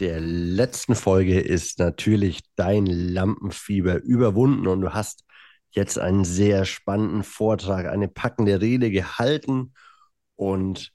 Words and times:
der 0.00 0.20
letzten 0.20 0.94
Folge 0.94 1.40
ist 1.40 1.78
natürlich 1.78 2.40
dein 2.56 2.86
Lampenfieber 2.86 4.02
überwunden 4.02 4.66
und 4.66 4.80
du 4.80 4.92
hast 4.92 5.24
jetzt 5.70 5.98
einen 5.98 6.24
sehr 6.24 6.64
spannenden 6.64 7.22
Vortrag, 7.24 7.86
eine 7.86 8.08
packende 8.08 8.60
Rede 8.60 8.90
gehalten 8.90 9.74
und 10.36 10.92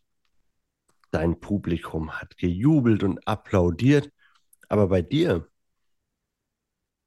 dein 1.11 1.39
Publikum 1.39 2.11
hat 2.19 2.37
gejubelt 2.37 3.03
und 3.03 3.27
applaudiert. 3.27 4.11
Aber 4.69 4.87
bei 4.87 5.01
dir 5.01 5.47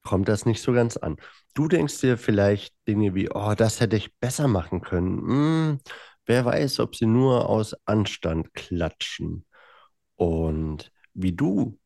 kommt 0.03 0.29
das 0.29 0.47
nicht 0.47 0.61
so 0.63 0.73
ganz 0.73 0.97
an. 0.97 1.17
Du 1.55 1.69
denkst 1.69 2.01
dir 2.01 2.19
vielleicht 2.19 2.75
Dinge 2.89 3.15
wie, 3.15 3.31
oh, 3.31 3.55
das 3.57 3.81
hätte 3.81 3.97
ich 3.97 4.17
besser 4.19 4.49
machen 4.49 4.81
können. 4.81 5.19
Hm, 5.21 5.79
wer 6.27 6.45
weiß, 6.45 6.81
ob 6.81 6.97
sie 6.97 7.07
nur 7.07 7.49
aus 7.49 7.75
Anstand 7.85 8.53
klatschen. 8.55 9.47
Und 10.17 10.93
wie 11.15 11.33
du 11.33 11.79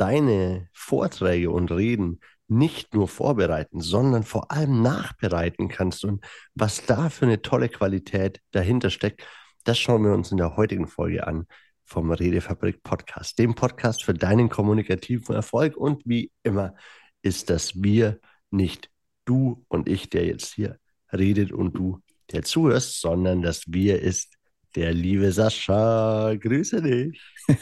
deine 0.00 0.68
Vorträge 0.72 1.50
und 1.50 1.70
Reden 1.70 2.20
nicht 2.48 2.94
nur 2.94 3.06
vorbereiten, 3.06 3.80
sondern 3.80 4.24
vor 4.24 4.50
allem 4.50 4.82
nachbereiten 4.82 5.68
kannst 5.68 6.04
und 6.04 6.24
was 6.54 6.84
da 6.86 7.10
für 7.10 7.26
eine 7.26 7.42
tolle 7.42 7.68
Qualität 7.68 8.40
dahinter 8.50 8.90
steckt, 8.90 9.24
das 9.64 9.78
schauen 9.78 10.04
wir 10.04 10.12
uns 10.12 10.32
in 10.32 10.38
der 10.38 10.56
heutigen 10.56 10.88
Folge 10.88 11.26
an 11.26 11.46
vom 11.84 12.10
Redefabrik 12.10 12.82
Podcast, 12.82 13.38
dem 13.38 13.54
Podcast 13.54 14.04
für 14.04 14.14
deinen 14.14 14.48
kommunikativen 14.48 15.34
Erfolg. 15.34 15.76
Und 15.76 16.02
wie 16.06 16.30
immer 16.42 16.74
ist 17.22 17.50
das 17.50 17.82
wir, 17.82 18.20
nicht 18.50 18.90
du 19.24 19.64
und 19.68 19.88
ich, 19.88 20.08
der 20.08 20.24
jetzt 20.24 20.54
hier 20.54 20.78
redet 21.12 21.52
und 21.52 21.76
du, 21.76 22.00
der 22.32 22.42
zuhörst, 22.42 23.00
sondern 23.00 23.42
das 23.42 23.64
wir 23.66 24.00
ist 24.00 24.34
der 24.74 24.92
liebe 24.92 25.32
Sascha. 25.32 26.34
Grüße 26.34 26.82
dich. 26.82 27.20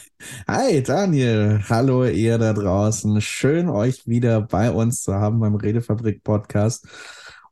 Hi 0.49 0.83
Daniel, 0.83 1.63
hallo 1.69 2.05
ihr 2.05 2.39
da 2.39 2.53
draußen. 2.53 3.21
Schön 3.21 3.69
euch 3.69 4.07
wieder 4.07 4.43
bei 4.43 4.71
uns 4.71 5.03
zu 5.03 5.15
haben 5.15 5.41
beim 5.41 5.55
Redefabrik 5.55 6.23
Podcast. 6.23 6.87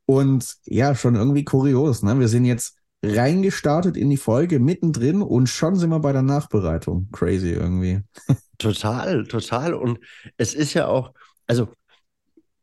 Und 0.05 0.55
ja, 0.65 0.95
schon 0.95 1.17
irgendwie 1.17 1.45
kurios, 1.45 2.03
ne? 2.03 2.19
Wir 2.19 2.29
sind 2.29 2.45
jetzt 2.45 2.77
reingestartet 3.03 3.97
in 3.97 4.11
die 4.11 4.17
Folge 4.17 4.59
mittendrin 4.59 5.23
und 5.23 5.49
schon 5.49 5.77
sind 5.77 5.91
wir 5.91 6.01
bei 6.01 6.13
der 6.13 6.23
Nachbereitung. 6.23 7.09
Crazy 7.13 7.51
irgendwie. 7.51 8.01
Total, 8.59 9.25
total. 9.25 9.75
Und 9.75 9.99
es 10.39 10.55
ist 10.55 10.73
ja 10.73 10.87
auch, 10.87 11.13
also 11.47 11.69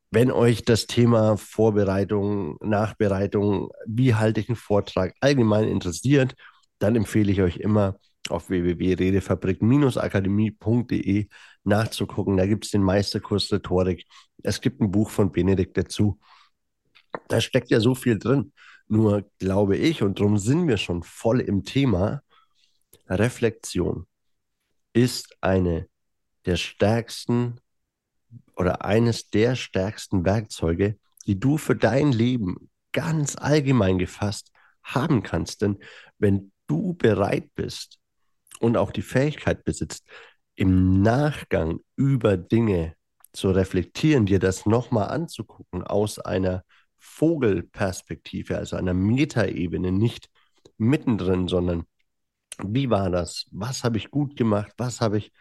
wenn 0.09 0.31
euch 0.31 0.63
das 0.65 0.87
Thema 0.87 1.37
Vorbereitung, 1.37 2.57
Nachbereitung, 2.61 3.69
wie 3.85 4.15
halte 4.15 4.39
ich 4.39 4.49
einen 4.49 4.55
Vortrag 4.55 5.13
allgemein 5.21 5.67
interessiert, 5.67 6.35
dann 6.83 6.95
empfehle 6.95 7.31
ich 7.31 7.41
euch 7.41 7.57
immer 7.57 7.97
auf 8.29 8.49
www.redefabrik-akademie.de 8.49 11.27
nachzugucken. 11.63 12.37
Da 12.37 12.45
gibt 12.45 12.65
es 12.65 12.71
den 12.71 12.83
Meisterkurs 12.83 13.51
Rhetorik. 13.51 14.05
Es 14.43 14.61
gibt 14.61 14.79
ein 14.81 14.91
Buch 14.91 15.09
von 15.09 15.31
Benedikt 15.31 15.75
dazu. 15.77 16.19
Da 17.29 17.41
steckt 17.41 17.71
ja 17.71 17.79
so 17.79 17.95
viel 17.95 18.19
drin. 18.19 18.53
Nur 18.87 19.27
glaube 19.39 19.77
ich, 19.77 20.03
und 20.03 20.19
darum 20.19 20.37
sind 20.37 20.67
wir 20.67 20.77
schon 20.77 21.01
voll 21.03 21.39
im 21.39 21.63
Thema, 21.63 22.21
Reflexion 23.07 24.05
ist 24.93 25.35
eine 25.41 25.87
der 26.45 26.57
stärksten 26.57 27.59
oder 28.55 28.85
eines 28.85 29.29
der 29.29 29.55
stärksten 29.55 30.25
Werkzeuge, 30.25 30.97
die 31.25 31.39
du 31.39 31.57
für 31.57 31.75
dein 31.75 32.11
Leben 32.11 32.69
ganz 32.91 33.35
allgemein 33.35 33.97
gefasst 33.97 34.51
haben 34.83 35.23
kannst. 35.23 35.61
Denn 35.61 35.79
wenn 36.19 36.52
du 36.67 36.93
bereit 36.93 37.49
bist 37.55 37.99
und 38.59 38.77
auch 38.77 38.91
die 38.91 39.01
Fähigkeit 39.01 39.63
besitzt, 39.63 40.05
im 40.55 41.01
Nachgang 41.01 41.79
über 41.95 42.37
Dinge 42.37 42.95
zu 43.33 43.51
reflektieren, 43.51 44.25
dir 44.25 44.39
das 44.39 44.65
nochmal 44.65 45.09
anzugucken 45.09 45.83
aus 45.83 46.19
einer 46.19 46.63
Vogelperspektive, 46.99 48.57
also 48.57 48.75
einer 48.75 48.93
Metaebene, 48.93 49.91
nicht 49.91 50.29
mittendrin, 50.77 51.47
sondern 51.47 51.85
wie 52.59 52.89
war 52.89 53.09
das? 53.09 53.45
Was 53.51 53.83
habe 53.83 53.97
ich 53.97 54.11
gut 54.11 54.35
gemacht? 54.35 54.71
Was 54.77 55.01
habe 55.01 55.17
ich 55.17 55.31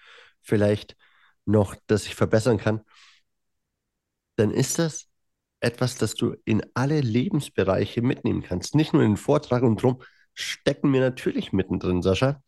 vielleicht 0.41 0.97
noch, 1.45 1.77
das 1.87 2.07
ich 2.07 2.15
verbessern 2.15 2.59
kann? 2.59 2.81
Dann 4.37 4.51
ist 4.51 4.79
das 4.79 5.09
etwas, 5.61 5.97
das 5.97 6.15
du 6.15 6.35
in 6.45 6.63
alle 6.75 7.01
Lebensbereiche 7.01 8.03
mitnehmen 8.03 8.43
kannst. 8.43 8.75
Nicht 8.75 8.93
nur 8.93 9.03
in 9.03 9.13
den 9.13 9.17
Vortrag 9.17 9.63
und 9.63 9.81
drum 9.81 10.03
stecken 10.35 10.93
wir 10.93 11.01
natürlich 11.01 11.53
mittendrin, 11.53 12.03
Sascha. 12.03 12.43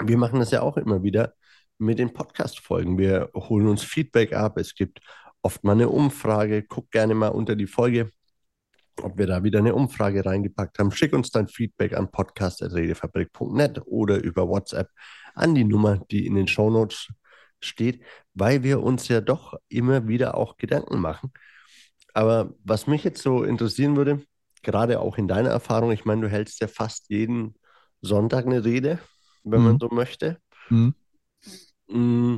Wir 0.00 0.16
machen 0.16 0.40
das 0.40 0.50
ja 0.50 0.62
auch 0.62 0.76
immer 0.76 1.02
wieder 1.02 1.34
mit 1.78 1.98
den 1.98 2.12
Podcast-Folgen. 2.12 2.98
Wir 2.98 3.30
holen 3.34 3.66
uns 3.68 3.82
Feedback 3.82 4.32
ab. 4.32 4.56
Es 4.58 4.74
gibt 4.74 5.00
oft 5.42 5.64
mal 5.64 5.72
eine 5.72 5.88
Umfrage. 5.88 6.62
Guck 6.62 6.90
gerne 6.90 7.14
mal 7.14 7.28
unter 7.28 7.56
die 7.56 7.66
Folge, 7.66 8.10
ob 9.02 9.18
wir 9.18 9.26
da 9.26 9.42
wieder 9.42 9.58
eine 9.58 9.74
Umfrage 9.74 10.24
reingepackt 10.24 10.78
haben. 10.78 10.92
Schick 10.92 11.12
uns 11.12 11.30
dein 11.30 11.48
Feedback 11.48 11.94
an 11.94 12.10
podcast.redefabrik.net 12.10 13.82
oder 13.86 14.22
über 14.22 14.48
WhatsApp 14.48 14.88
an 15.34 15.54
die 15.54 15.64
Nummer, 15.64 15.98
die 16.10 16.26
in 16.26 16.34
den 16.34 16.48
Shownotes 16.48 17.08
steht, 17.60 18.02
weil 18.34 18.62
wir 18.62 18.82
uns 18.82 19.08
ja 19.08 19.20
doch 19.20 19.54
immer 19.68 20.08
wieder 20.08 20.36
auch 20.36 20.56
Gedanken 20.56 21.00
machen. 21.00 21.32
Aber 22.14 22.54
was 22.64 22.86
mich 22.86 23.04
jetzt 23.04 23.22
so 23.22 23.42
interessieren 23.42 23.96
würde, 23.96 24.22
gerade 24.62 25.00
auch 25.00 25.18
in 25.18 25.28
deiner 25.28 25.50
Erfahrung, 25.50 25.92
ich 25.92 26.04
meine, 26.04 26.22
du 26.22 26.28
hältst 26.28 26.60
ja 26.60 26.68
fast 26.68 27.10
jeden 27.10 27.54
Sonntag 28.00 28.46
eine 28.46 28.64
Rede, 28.64 28.98
wenn 29.44 29.60
mhm. 29.60 29.66
man 29.66 29.78
so 29.78 29.88
möchte. 29.90 30.38
Mhm. 30.68 30.94
Mm, 31.88 32.36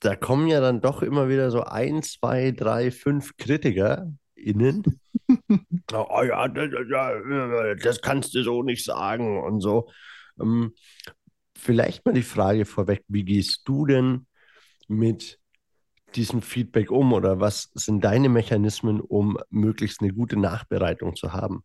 da 0.00 0.16
kommen 0.16 0.48
ja 0.48 0.60
dann 0.60 0.80
doch 0.80 1.02
immer 1.02 1.28
wieder 1.28 1.50
so 1.50 1.62
ein, 1.62 2.02
zwei, 2.02 2.50
drei, 2.50 2.90
fünf 2.90 3.36
Kritiker 3.36 4.12
innen. 4.34 4.82
oh 5.92 6.22
ja, 6.22 6.48
das 6.48 8.00
kannst 8.02 8.34
du 8.34 8.42
so 8.42 8.62
nicht 8.62 8.84
sagen 8.84 9.42
und 9.42 9.60
so. 9.60 9.88
Ähm, 10.40 10.74
vielleicht 11.56 12.04
mal 12.04 12.12
die 12.12 12.22
Frage 12.22 12.64
vorweg, 12.66 13.04
wie 13.08 13.24
gehst 13.24 13.62
du 13.64 13.86
denn 13.86 14.26
mit 14.88 15.38
diesem 16.16 16.42
Feedback 16.42 16.90
um 16.90 17.12
oder 17.12 17.40
was 17.40 17.70
sind 17.74 18.04
deine 18.04 18.28
Mechanismen, 18.28 19.00
um 19.00 19.38
möglichst 19.50 20.00
eine 20.00 20.12
gute 20.12 20.38
Nachbereitung 20.38 21.16
zu 21.16 21.32
haben? 21.32 21.64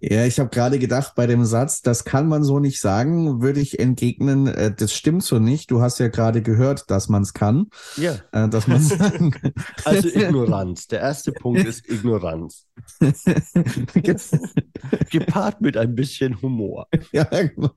Ja, 0.00 0.26
ich 0.26 0.38
habe 0.38 0.50
gerade 0.50 0.78
gedacht, 0.78 1.14
bei 1.16 1.26
dem 1.26 1.46
Satz, 1.46 1.80
das 1.80 2.04
kann 2.04 2.28
man 2.28 2.44
so 2.44 2.60
nicht 2.60 2.80
sagen, 2.80 3.40
würde 3.40 3.60
ich 3.60 3.80
entgegnen, 3.80 4.46
äh, 4.46 4.72
das 4.72 4.92
stimmt 4.92 5.24
so 5.24 5.38
nicht. 5.38 5.70
Du 5.70 5.80
hast 5.80 5.98
ja 5.98 6.08
gerade 6.08 6.42
gehört, 6.42 6.90
dass 6.90 7.08
man 7.08 7.22
es 7.22 7.32
kann. 7.32 7.68
Ja. 7.96 8.16
Äh, 8.32 8.48
dass 8.48 8.68
man 8.68 8.80
sagen 8.82 9.30
kann. 9.30 9.52
Also 9.84 10.08
Ignoranz. 10.08 10.88
Der 10.88 11.00
erste 11.00 11.32
Punkt 11.32 11.64
ist 11.64 11.88
Ignoranz. 11.88 12.66
Gepaart 15.10 15.62
mit 15.62 15.76
ein 15.76 15.94
bisschen 15.94 16.40
Humor. 16.42 16.86
Ja, 17.10 17.24
genau. 17.24 17.70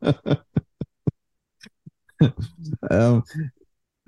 ähm, 2.89 3.23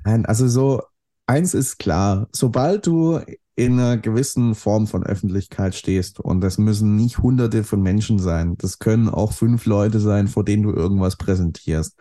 also 0.03 0.47
so 0.47 0.81
eins 1.25 1.53
ist 1.53 1.79
klar, 1.79 2.27
sobald 2.31 2.85
du 2.87 3.19
in 3.55 3.73
einer 3.73 3.97
gewissen 3.97 4.55
Form 4.55 4.87
von 4.87 5.03
Öffentlichkeit 5.03 5.75
stehst, 5.75 6.19
und 6.19 6.41
das 6.41 6.57
müssen 6.57 6.95
nicht 6.95 7.19
hunderte 7.19 7.63
von 7.63 7.81
Menschen 7.81 8.19
sein, 8.19 8.55
das 8.57 8.79
können 8.79 9.09
auch 9.09 9.31
fünf 9.33 9.65
Leute 9.65 9.99
sein, 9.99 10.27
vor 10.27 10.43
denen 10.43 10.63
du 10.63 10.71
irgendwas 10.71 11.17
präsentierst. 11.17 11.95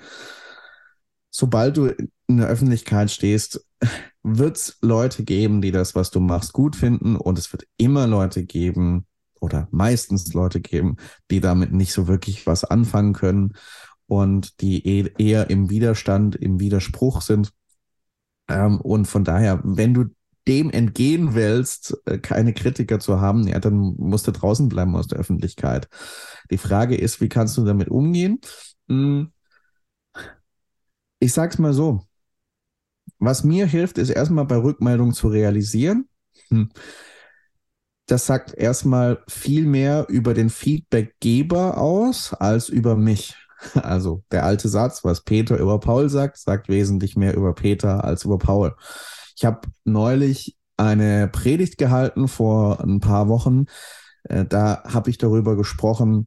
Sobald 1.30 1.76
du 1.76 1.86
in 2.26 2.38
der 2.38 2.48
Öffentlichkeit 2.48 3.10
stehst, 3.10 3.66
wird 4.22 4.56
es 4.56 4.78
Leute 4.80 5.24
geben, 5.24 5.60
die 5.60 5.72
das, 5.72 5.94
was 5.94 6.10
du 6.10 6.20
machst, 6.20 6.52
gut 6.52 6.76
finden, 6.76 7.16
und 7.16 7.38
es 7.38 7.52
wird 7.52 7.66
immer 7.76 8.06
Leute 8.06 8.44
geben, 8.44 9.06
oder 9.42 9.68
meistens 9.72 10.32
Leute 10.32 10.60
geben, 10.60 10.96
die 11.30 11.40
damit 11.40 11.72
nicht 11.72 11.92
so 11.92 12.06
wirklich 12.06 12.46
was 12.46 12.64
anfangen 12.64 13.12
können 13.12 13.54
und 14.06 14.60
die 14.60 14.86
e-, 14.86 15.12
eher 15.18 15.50
im 15.50 15.68
Widerstand, 15.68 16.36
im 16.36 16.60
Widerspruch 16.60 17.20
sind. 17.22 17.52
Ähm, 18.48 18.80
und 18.80 19.06
von 19.06 19.24
daher, 19.24 19.60
wenn 19.64 19.94
du 19.94 20.06
dem 20.48 20.70
entgehen 20.70 21.34
willst, 21.34 21.96
äh, 22.06 22.18
keine 22.18 22.52
Kritiker 22.52 22.98
zu 22.98 23.20
haben, 23.20 23.46
ja, 23.46 23.60
dann 23.60 23.76
musst 23.98 24.26
du 24.26 24.32
draußen 24.32 24.68
bleiben 24.68 24.96
aus 24.96 25.06
der 25.06 25.18
Öffentlichkeit. 25.18 25.88
Die 26.50 26.58
Frage 26.58 26.96
ist, 26.96 27.20
wie 27.20 27.28
kannst 27.28 27.56
du 27.56 27.64
damit 27.64 27.88
umgehen? 27.88 28.40
Hm. 28.88 29.32
Ich 31.20 31.32
sag's 31.32 31.58
mal 31.58 31.72
so. 31.72 32.02
Was 33.18 33.44
mir 33.44 33.66
hilft, 33.66 33.98
ist 33.98 34.10
erstmal 34.10 34.46
bei 34.46 34.56
Rückmeldungen 34.56 35.14
zu 35.14 35.28
realisieren. 35.28 36.08
Hm. 36.48 36.70
Das 38.06 38.26
sagt 38.26 38.52
erstmal 38.54 39.22
viel 39.28 39.64
mehr 39.64 40.06
über 40.08 40.34
den 40.34 40.50
Feedbackgeber 40.50 41.78
aus 41.78 42.34
als 42.34 42.68
über 42.68 42.96
mich. 42.96 43.36
Also 43.74 44.22
der 44.30 44.44
alte 44.44 44.68
Satz, 44.68 45.04
was 45.04 45.22
Peter 45.22 45.58
über 45.58 45.78
Paul 45.80 46.08
sagt, 46.08 46.38
sagt 46.38 46.68
wesentlich 46.68 47.16
mehr 47.16 47.34
über 47.34 47.54
Peter 47.54 48.04
als 48.04 48.24
über 48.24 48.38
Paul. 48.38 48.74
Ich 49.36 49.44
habe 49.44 49.68
neulich 49.84 50.56
eine 50.76 51.28
Predigt 51.28 51.78
gehalten 51.78 52.28
vor 52.28 52.80
ein 52.80 53.00
paar 53.00 53.28
Wochen. 53.28 53.66
Äh, 54.24 54.44
da 54.44 54.82
habe 54.84 55.10
ich 55.10 55.18
darüber 55.18 55.56
gesprochen, 55.56 56.26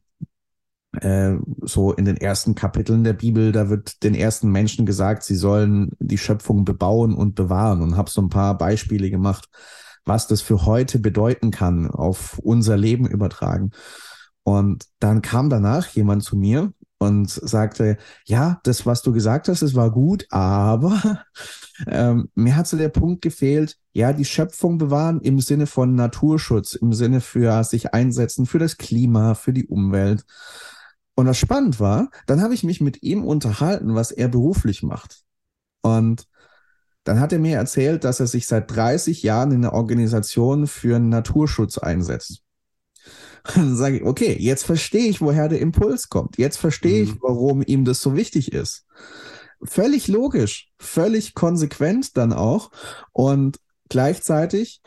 äh, 1.02 1.36
so 1.62 1.94
in 1.94 2.06
den 2.06 2.18
ersten 2.18 2.56
Kapiteln 2.56 3.04
der 3.04 3.14
Bibel, 3.14 3.52
da 3.52 3.70
wird 3.70 4.04
den 4.04 4.16
ersten 4.16 4.50
Menschen 4.52 4.86
gesagt, 4.86 5.24
sie 5.24 5.36
sollen 5.36 5.92
die 6.00 6.18
Schöpfung 6.18 6.64
bebauen 6.64 7.14
und 7.14 7.36
bewahren 7.36 7.82
und 7.82 7.98
habe 7.98 8.10
so 8.10 8.22
ein 8.22 8.30
paar 8.30 8.58
Beispiele 8.58 9.10
gemacht, 9.10 9.50
was 10.06 10.28
das 10.28 10.42
für 10.42 10.66
heute 10.66 11.00
bedeuten 11.00 11.52
kann, 11.52 11.90
auf 11.90 12.40
unser 12.40 12.78
Leben 12.78 13.08
übertragen. 13.08 13.72
Und 14.44 14.86
dann 15.00 15.22
kam 15.22 15.50
danach 15.50 15.88
jemand 15.90 16.24
zu 16.24 16.38
mir 16.38 16.72
und 16.97 17.30
sagte, 17.30 17.97
ja, 18.25 18.59
das, 18.63 18.86
was 18.86 19.01
du 19.01 19.12
gesagt 19.12 19.47
hast, 19.47 19.62
das 19.62 19.75
war 19.75 19.92
gut, 19.92 20.25
aber 20.30 21.24
ähm, 21.88 22.30
mir 22.36 22.56
hat 22.56 22.68
so 22.68 22.77
der 22.77 22.89
Punkt 22.89 23.21
gefehlt, 23.21 23.77
ja, 23.94 24.13
die 24.13 24.25
Schöpfung 24.25 24.77
bewahren 24.77 25.21
im 25.21 25.39
Sinne 25.39 25.68
von 25.68 25.95
Naturschutz, 25.95 26.74
im 26.74 26.94
Sinne 26.94 27.21
für 27.21 27.63
sich 27.63 27.94
einsetzen, 27.94 28.45
für 28.45 28.59
das 28.59 28.77
Klima, 28.77 29.36
für 29.36 29.53
die 29.53 29.68
Umwelt. 29.68 30.25
Und 31.15 31.27
was 31.27 31.38
spannend 31.38 31.80
war, 31.80 32.09
dann 32.27 32.42
habe 32.42 32.53
ich 32.53 32.63
mich 32.63 32.81
mit 32.81 33.03
ihm 33.03 33.24
unterhalten, 33.24 33.95
was 33.95 34.12
er 34.12 34.27
beruflich 34.27 34.83
macht. 34.83 35.24
Und 35.81 36.27
dann 37.06 37.19
hat 37.19 37.31
er 37.31 37.39
mir 37.39 37.57
erzählt, 37.57 38.03
dass 38.03 38.19
er 38.19 38.27
sich 38.27 38.48
seit 38.48 38.75
30 38.75 39.21
Jahren 39.24 39.51
in 39.51 39.62
der 39.62 39.74
Organisation 39.74 40.68
für 40.68 41.00
Naturschutz 41.00 41.77
einsetzt. 41.77 42.44
Dann 43.56 43.75
sage 43.75 43.97
ich, 43.97 44.03
okay, 44.03 44.36
jetzt 44.39 44.65
verstehe 44.65 45.07
ich, 45.07 45.21
woher 45.21 45.47
der 45.47 45.59
Impuls 45.59 46.09
kommt. 46.09 46.38
Jetzt 46.38 46.57
verstehe 46.57 47.03
ich, 47.03 47.15
mhm. 47.15 47.19
warum 47.21 47.62
ihm 47.62 47.86
das 47.86 48.01
so 48.01 48.15
wichtig 48.15 48.51
ist. 48.51 48.86
Völlig 49.63 50.07
logisch, 50.07 50.71
völlig 50.80 51.33
konsequent 51.33 52.18
dann 52.18 52.33
auch. 52.33 52.71
Und 53.12 53.59
gleichzeitig 53.89 54.81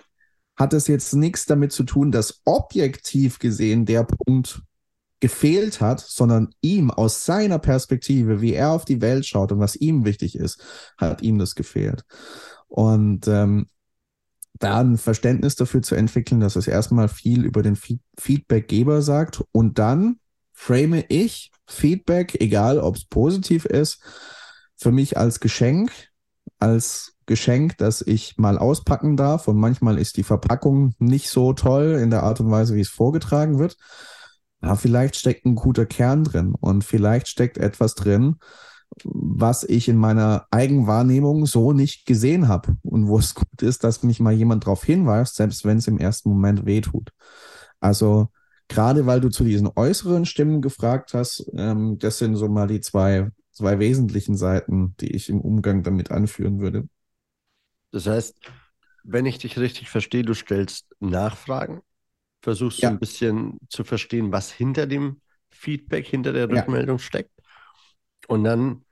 hat 0.57 0.73
es 0.73 0.89
jetzt 0.89 1.15
nichts 1.15 1.47
damit 1.47 1.73
zu 1.73 1.85
tun, 1.85 2.11
dass 2.11 2.41
objektiv 2.45 3.39
gesehen 3.39 3.87
der 3.87 4.05
Punkt 4.05 4.63
gefehlt 5.21 5.81
hat, 5.81 6.01
sondern 6.01 6.51
ihm 6.61 6.91
aus 6.91 7.25
seiner 7.25 7.59
Perspektive, 7.59 8.41
wie 8.41 8.55
er 8.55 8.71
auf 8.71 8.85
die 8.85 9.01
Welt 9.01 9.27
schaut 9.27 9.53
und 9.53 9.61
was 9.61 9.77
ihm 9.77 10.05
wichtig 10.05 10.37
ist, 10.37 10.63
hat 10.97 11.23
ihm 11.23 11.39
das 11.39 11.55
gefehlt. 11.55 12.05
Und 12.69 13.27
ähm, 13.29 13.67
da 14.59 14.81
ein 14.81 14.99
Verständnis 14.99 15.57
dafür 15.57 15.83
zu 15.83 15.95
entwickeln, 15.95 16.41
dass 16.41 16.57
es 16.57 16.67
erstmal 16.67 17.09
viel 17.09 17.45
über 17.45 17.63
den 17.63 17.77
Feed 17.77 18.01
Feedbackgeber 18.19 19.03
sagt 19.03 19.43
und 19.53 19.79
dann 19.79 20.19
frame 20.53 21.05
ich 21.09 21.53
Feedback, 21.67 22.41
egal 22.41 22.79
ob 22.79 22.97
es 22.97 23.05
positiv 23.05 23.65
ist, 23.65 24.03
für 24.77 24.91
mich 24.91 25.17
als 25.17 25.39
Geschenk, 25.41 25.93
als 26.59 27.15
Geschenk, 27.27 27.79
das 27.79 28.03
ich 28.03 28.39
mal 28.39 28.59
auspacken 28.59 29.17
darf. 29.17 29.47
Und 29.47 29.59
manchmal 29.59 29.99
ist 29.99 30.17
die 30.17 30.25
Verpackung 30.25 30.95
nicht 30.99 31.29
so 31.29 31.53
toll 31.53 31.99
in 32.03 32.11
der 32.11 32.25
Art 32.25 32.41
und 32.41 32.51
Weise, 32.51 32.75
wie 32.75 32.81
es 32.81 32.89
vorgetragen 32.89 33.59
wird 33.59 33.77
ja, 34.63 34.75
vielleicht 34.75 35.17
steckt 35.17 35.47
ein 35.47 35.55
guter 35.55 35.87
Kern 35.87 36.25
drin 36.25 36.55
und 36.59 36.85
vielleicht 36.85 37.29
steckt 37.29 37.59
etwas 37.59 37.95
drin, 37.95 38.37
was 39.05 39.65
ich 39.65 39.89
in 39.89 39.97
meiner 39.97 40.47
Eigenwahrnehmung 40.51 41.47
so 41.47 41.73
nicht 41.73 42.07
gesehen 42.07 42.49
habe 42.49 42.77
und 42.83 43.07
wo 43.07 43.19
es 43.19 43.35
gut 43.35 43.63
ist, 43.63 43.85
dass 43.85 44.03
mich 44.03 44.21
mal 44.21 44.33
jemand 44.33 44.65
darauf 44.65 44.85
hinweist, 44.85 45.37
selbst 45.37 45.65
wenn 45.65 45.79
es 45.79 45.89
im 45.89 45.99
ersten 45.99 46.31
Moment 46.31 46.67
wehtut. 46.67 47.11
Also 47.81 48.29
gerade 48.67 49.07
weil 49.07 49.21
du 49.21 49.29
zu 49.29 49.45
diesen 49.45 49.71
äußeren 49.75 50.27
Stimmen 50.27 50.63
gefragt 50.63 51.15
hast, 51.15 51.51
ähm, 51.55 51.99
das 51.99 52.19
sind 52.19 52.37
so 52.37 52.49
mal 52.49 52.67
die 52.67 52.81
zwei, 52.81 53.31
zwei 53.53 53.79
wesentlichen 53.79 54.37
Seiten, 54.37 54.97
die 55.01 55.15
ich 55.15 55.29
im 55.29 55.41
Umgang 55.41 55.83
damit 55.83 56.11
anführen 56.11 56.61
würde. 56.61 56.89
Das 57.93 58.07
heißt, 58.07 58.37
wenn 59.05 59.27
ich 59.27 59.39
dich 59.39 59.59
richtig 59.59 59.89
verstehe, 59.91 60.23
du 60.23 60.35
stellst 60.35 60.87
Nachfragen 61.01 61.83
versuchst 62.43 62.81
ja. 62.81 62.89
du 62.89 62.97
ein 62.97 63.01
bisschen 63.01 63.59
zu 63.69 63.85
verstehen, 63.85 64.33
was 64.33 64.51
hinter 64.51 64.87
dem 64.87 65.21
Feedback, 65.51 66.07
hinter 66.07 66.33
der 66.33 66.49
Rückmeldung 66.49 66.99
ja. 66.99 67.03
steckt. 67.03 67.33
Und 68.29 68.45
dann 68.45 68.85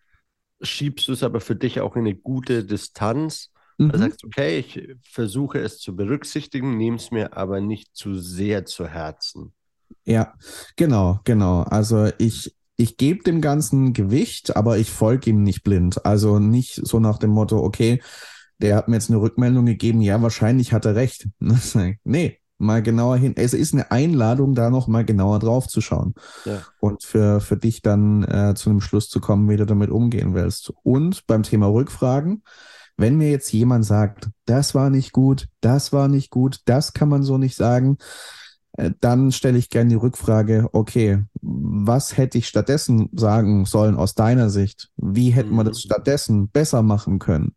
schiebst 0.61 1.07
du 1.09 1.13
es 1.13 1.23
aber 1.23 1.41
für 1.41 1.55
dich 1.55 1.81
auch 1.81 1.95
in 1.95 2.03
eine 2.03 2.17
gute 2.17 2.65
Distanz. 2.65 3.53
Mhm. 3.79 3.93
Du 3.93 3.99
sagst, 3.99 4.25
okay, 4.25 4.59
ich 4.59 4.97
versuche 5.03 5.59
es 5.61 5.79
zu 5.79 5.95
berücksichtigen, 5.95 6.77
nehme 6.77 6.97
es 6.97 7.11
mir 7.11 7.37
aber 7.37 7.61
nicht 7.61 7.95
zu 7.95 8.15
sehr 8.15 8.65
zu 8.65 8.89
Herzen. 8.89 9.53
Ja, 10.05 10.35
genau, 10.77 11.21
genau. 11.25 11.63
Also 11.63 12.11
ich, 12.19 12.57
ich 12.77 12.97
gebe 12.97 13.23
dem 13.23 13.41
Ganzen 13.41 13.93
Gewicht, 13.93 14.57
aber 14.57 14.79
ich 14.79 14.91
folge 14.91 15.31
ihm 15.31 15.43
nicht 15.43 15.63
blind. 15.63 16.05
Also 16.05 16.39
nicht 16.39 16.75
so 16.75 16.99
nach 16.99 17.19
dem 17.19 17.31
Motto, 17.31 17.59
okay, 17.59 18.01
der 18.59 18.77
hat 18.77 18.89
mir 18.89 18.97
jetzt 18.97 19.11
eine 19.11 19.21
Rückmeldung 19.21 19.67
gegeben, 19.67 20.01
ja, 20.01 20.21
wahrscheinlich 20.23 20.73
hat 20.73 20.87
er 20.87 20.95
recht. 20.95 21.29
nee, 22.05 22.41
mal 22.59 22.83
genauer 22.83 23.17
hin. 23.17 23.35
Es 23.37 23.55
ist 23.55 23.75
eine 23.75 23.91
Einladung, 23.91 24.55
da 24.55 24.71
noch 24.71 24.89
mal 24.89 25.05
genauer 25.05 25.39
drauf 25.39 25.69
zu 25.69 25.81
schauen. 25.81 26.15
Ja. 26.45 26.63
Und 26.81 27.03
für, 27.03 27.41
für 27.41 27.57
dich 27.57 27.83
dann 27.83 28.25
äh, 28.25 28.55
zu 28.55 28.71
einem 28.71 28.81
Schluss 28.81 29.09
zu 29.09 29.21
kommen, 29.21 29.49
wie 29.49 29.57
du 29.57 29.67
damit 29.67 29.91
umgehen 29.91 30.35
willst. 30.35 30.73
Und 30.83 31.27
beim 31.27 31.43
Thema 31.43 31.67
Rückfragen, 31.67 32.43
wenn 32.97 33.17
mir 33.17 33.31
jetzt 33.31 33.53
jemand 33.53 33.85
sagt, 33.85 34.31
das 34.47 34.75
war 34.75 34.91
nicht 34.91 35.13
gut, 35.13 35.49
das 35.61 35.93
war 35.93 36.09
nicht 36.09 36.31
gut, 36.31 36.61
das 36.65 36.95
kann 36.95 37.09
man 37.09 37.23
so 37.23 37.37
nicht 37.37 37.57
sagen, 37.57 37.99
äh, 38.77 38.93
dann 39.01 39.33
stelle 39.33 39.59
ich 39.59 39.71
gerne 39.71 39.91
die 39.91 39.97
Rückfrage, 39.97 40.69
okay, 40.73 41.25
was 41.43 42.17
hätte 42.17 42.39
ich 42.39 42.49
stattdessen 42.49 43.11
sagen 43.13 43.65
sollen 43.65 43.97
aus 43.97 44.15
deiner 44.15 44.51
Sicht? 44.51 44.91
Wie 44.97 45.31
hätten 45.31 45.53
mhm. 45.53 45.57
wir 45.57 45.65
das 45.65 45.81
stattdessen 45.81 46.49
besser 46.49 46.83
machen 46.83 47.19
können? 47.19 47.55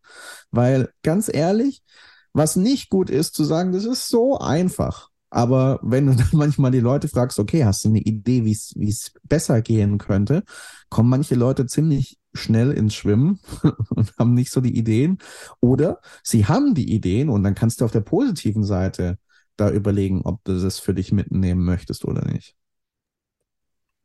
Weil 0.50 0.90
ganz 1.02 1.30
ehrlich, 1.32 1.82
was 2.32 2.56
nicht 2.56 2.90
gut 2.90 3.10
ist, 3.10 3.34
zu 3.34 3.44
sagen, 3.44 3.72
das 3.72 3.84
ist 3.84 4.08
so 4.08 4.38
einfach. 4.38 5.08
Aber 5.30 5.78
wenn 5.82 6.06
du 6.06 6.14
dann 6.16 6.28
manchmal 6.32 6.70
die 6.70 6.80
Leute 6.80 7.08
fragst, 7.08 7.38
okay, 7.38 7.64
hast 7.64 7.84
du 7.84 7.88
eine 7.88 8.00
Idee, 8.00 8.44
wie 8.44 8.52
es 8.88 9.12
besser 9.24 9.62
gehen 9.62 9.98
könnte, 9.98 10.44
kommen 10.88 11.08
manche 11.10 11.34
Leute 11.34 11.66
ziemlich 11.66 12.18
schnell 12.34 12.72
ins 12.72 12.94
Schwimmen 12.94 13.40
und 13.90 14.16
haben 14.18 14.34
nicht 14.34 14.50
so 14.52 14.60
die 14.60 14.76
Ideen. 14.76 15.18
Oder 15.60 16.00
sie 16.22 16.46
haben 16.46 16.74
die 16.74 16.92
Ideen 16.92 17.28
und 17.28 17.42
dann 17.42 17.54
kannst 17.54 17.80
du 17.80 17.84
auf 17.84 17.92
der 17.92 18.00
positiven 18.00 18.64
Seite 18.64 19.18
da 19.56 19.70
überlegen, 19.70 20.22
ob 20.24 20.42
du 20.44 20.58
das 20.60 20.78
für 20.78 20.94
dich 20.94 21.12
mitnehmen 21.12 21.64
möchtest 21.64 22.04
oder 22.04 22.24
nicht. 22.24 22.56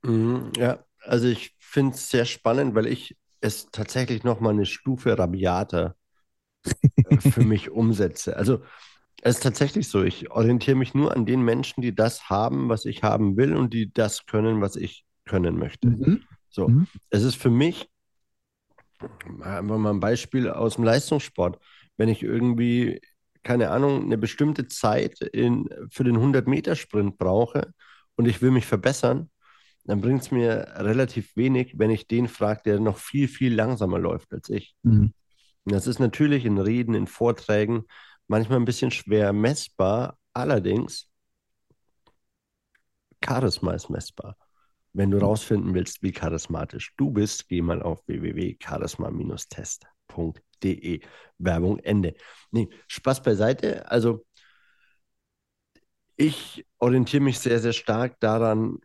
Mhm, 0.03 0.51
ja, 0.57 0.85
also 1.01 1.27
ich 1.27 1.55
finde 1.59 1.95
es 1.95 2.09
sehr 2.09 2.25
spannend, 2.25 2.75
weil 2.75 2.87
ich 2.87 3.17
es 3.41 3.67
tatsächlich 3.71 4.23
noch 4.23 4.39
mal 4.39 4.51
eine 4.51 4.65
Stufe 4.65 5.17
rabiater 5.17 5.95
für 7.19 7.43
mich 7.43 7.71
umsetze. 7.71 8.37
Also 8.37 8.61
es 9.21 9.37
ist 9.37 9.43
tatsächlich 9.43 9.87
so, 9.87 10.03
ich 10.03 10.31
orientiere 10.31 10.75
mich 10.75 10.93
nur 10.93 11.15
an 11.15 11.25
den 11.25 11.41
Menschen, 11.41 11.81
die 11.81 11.95
das 11.95 12.29
haben, 12.29 12.69
was 12.69 12.85
ich 12.85 13.03
haben 13.03 13.37
will 13.37 13.55
und 13.55 13.73
die 13.73 13.91
das 13.91 14.25
können, 14.25 14.61
was 14.61 14.75
ich 14.75 15.05
können 15.25 15.57
möchte. 15.57 15.89
Mhm. 15.89 16.23
So, 16.49 16.67
mhm. 16.67 16.87
es 17.09 17.23
ist 17.23 17.35
für 17.35 17.49
mich 17.49 17.89
einfach 19.41 19.77
mal 19.77 19.93
ein 19.93 19.99
Beispiel 19.99 20.49
aus 20.49 20.75
dem 20.75 20.83
Leistungssport. 20.83 21.59
Wenn 21.97 22.09
ich 22.09 22.23
irgendwie, 22.23 23.01
keine 23.43 23.71
Ahnung, 23.71 24.03
eine 24.03 24.17
bestimmte 24.17 24.67
Zeit 24.67 25.19
in, 25.21 25.69
für 25.89 26.03
den 26.03 26.17
100-Meter-Sprint 26.17 27.17
brauche 27.17 27.73
und 28.15 28.27
ich 28.27 28.41
will 28.41 28.51
mich 28.51 28.65
verbessern, 28.65 29.29
dann 29.85 30.01
bringt 30.01 30.23
es 30.23 30.31
mir 30.31 30.73
relativ 30.77 31.35
wenig, 31.35 31.77
wenn 31.77 31.91
ich 31.91 32.07
den 32.07 32.27
frage, 32.27 32.61
der 32.65 32.79
noch 32.79 32.97
viel, 32.97 33.27
viel 33.27 33.53
langsamer 33.53 33.99
läuft 33.99 34.33
als 34.33 34.49
ich. 34.49 34.75
Mhm. 34.83 35.13
Das 35.65 35.87
ist 35.87 35.99
natürlich 35.99 36.45
in 36.45 36.59
Reden, 36.59 36.93
in 36.93 37.07
Vorträgen 37.07 37.85
manchmal 38.27 38.59
ein 38.59 38.65
bisschen 38.65 38.91
schwer 38.91 39.33
messbar. 39.33 40.19
Allerdings, 40.33 41.09
Charisma 43.23 43.73
ist 43.73 43.89
messbar. 43.89 44.37
Wenn 44.93 45.11
du 45.11 45.17
rausfinden 45.17 45.73
willst, 45.73 46.01
wie 46.03 46.13
charismatisch 46.13 46.93
du 46.97 47.11
bist, 47.11 47.49
geh 47.49 47.61
mal 47.61 47.81
auf 47.81 48.07
www.charisma-test.de. 48.07 51.01
Werbung 51.37 51.79
Ende. 51.79 52.13
Nee, 52.51 52.69
Spaß 52.87 53.21
beiseite. 53.23 53.91
Also, 53.91 54.25
ich 56.15 56.65
orientiere 56.77 57.23
mich 57.23 57.39
sehr, 57.39 57.59
sehr 57.59 57.73
stark 57.73 58.19
daran, 58.21 58.77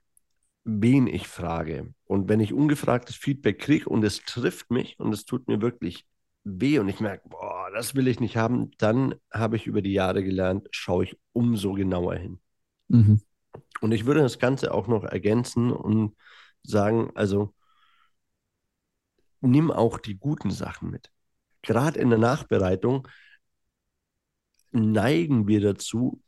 wen 0.64 1.06
ich 1.06 1.28
frage. 1.28 1.94
Und 2.04 2.28
wenn 2.28 2.40
ich 2.40 2.52
ungefragtes 2.52 3.14
Feedback 3.16 3.60
kriege 3.60 3.88
und 3.88 4.02
es 4.02 4.24
trifft 4.24 4.70
mich 4.70 4.98
und 4.98 5.12
es 5.12 5.24
tut 5.24 5.46
mir 5.46 5.60
wirklich 5.60 6.06
weh 6.44 6.78
und 6.78 6.88
ich 6.88 7.00
merke, 7.00 7.28
boah, 7.28 7.70
das 7.72 7.94
will 7.94 8.08
ich 8.08 8.20
nicht 8.20 8.36
haben, 8.36 8.70
dann 8.78 9.14
habe 9.32 9.56
ich 9.56 9.66
über 9.66 9.82
die 9.82 9.92
Jahre 9.92 10.24
gelernt, 10.24 10.68
schaue 10.70 11.04
ich 11.04 11.18
umso 11.32 11.74
genauer 11.74 12.16
hin. 12.16 12.40
Mhm. 12.88 13.20
Und 13.80 13.92
ich 13.92 14.06
würde 14.06 14.20
das 14.20 14.38
Ganze 14.38 14.72
auch 14.72 14.88
noch 14.88 15.04
ergänzen 15.04 15.72
und 15.72 16.16
sagen, 16.62 17.10
also 17.14 17.54
nimm 19.40 19.70
auch 19.70 19.98
die 19.98 20.16
guten 20.16 20.50
Sachen 20.50 20.90
mit. 20.90 21.10
Gerade 21.62 22.00
in 22.00 22.10
der 22.10 22.18
Nachbereitung 22.18 23.08
neigen 24.72 25.46
wir 25.46 25.60
dazu, 25.60 26.22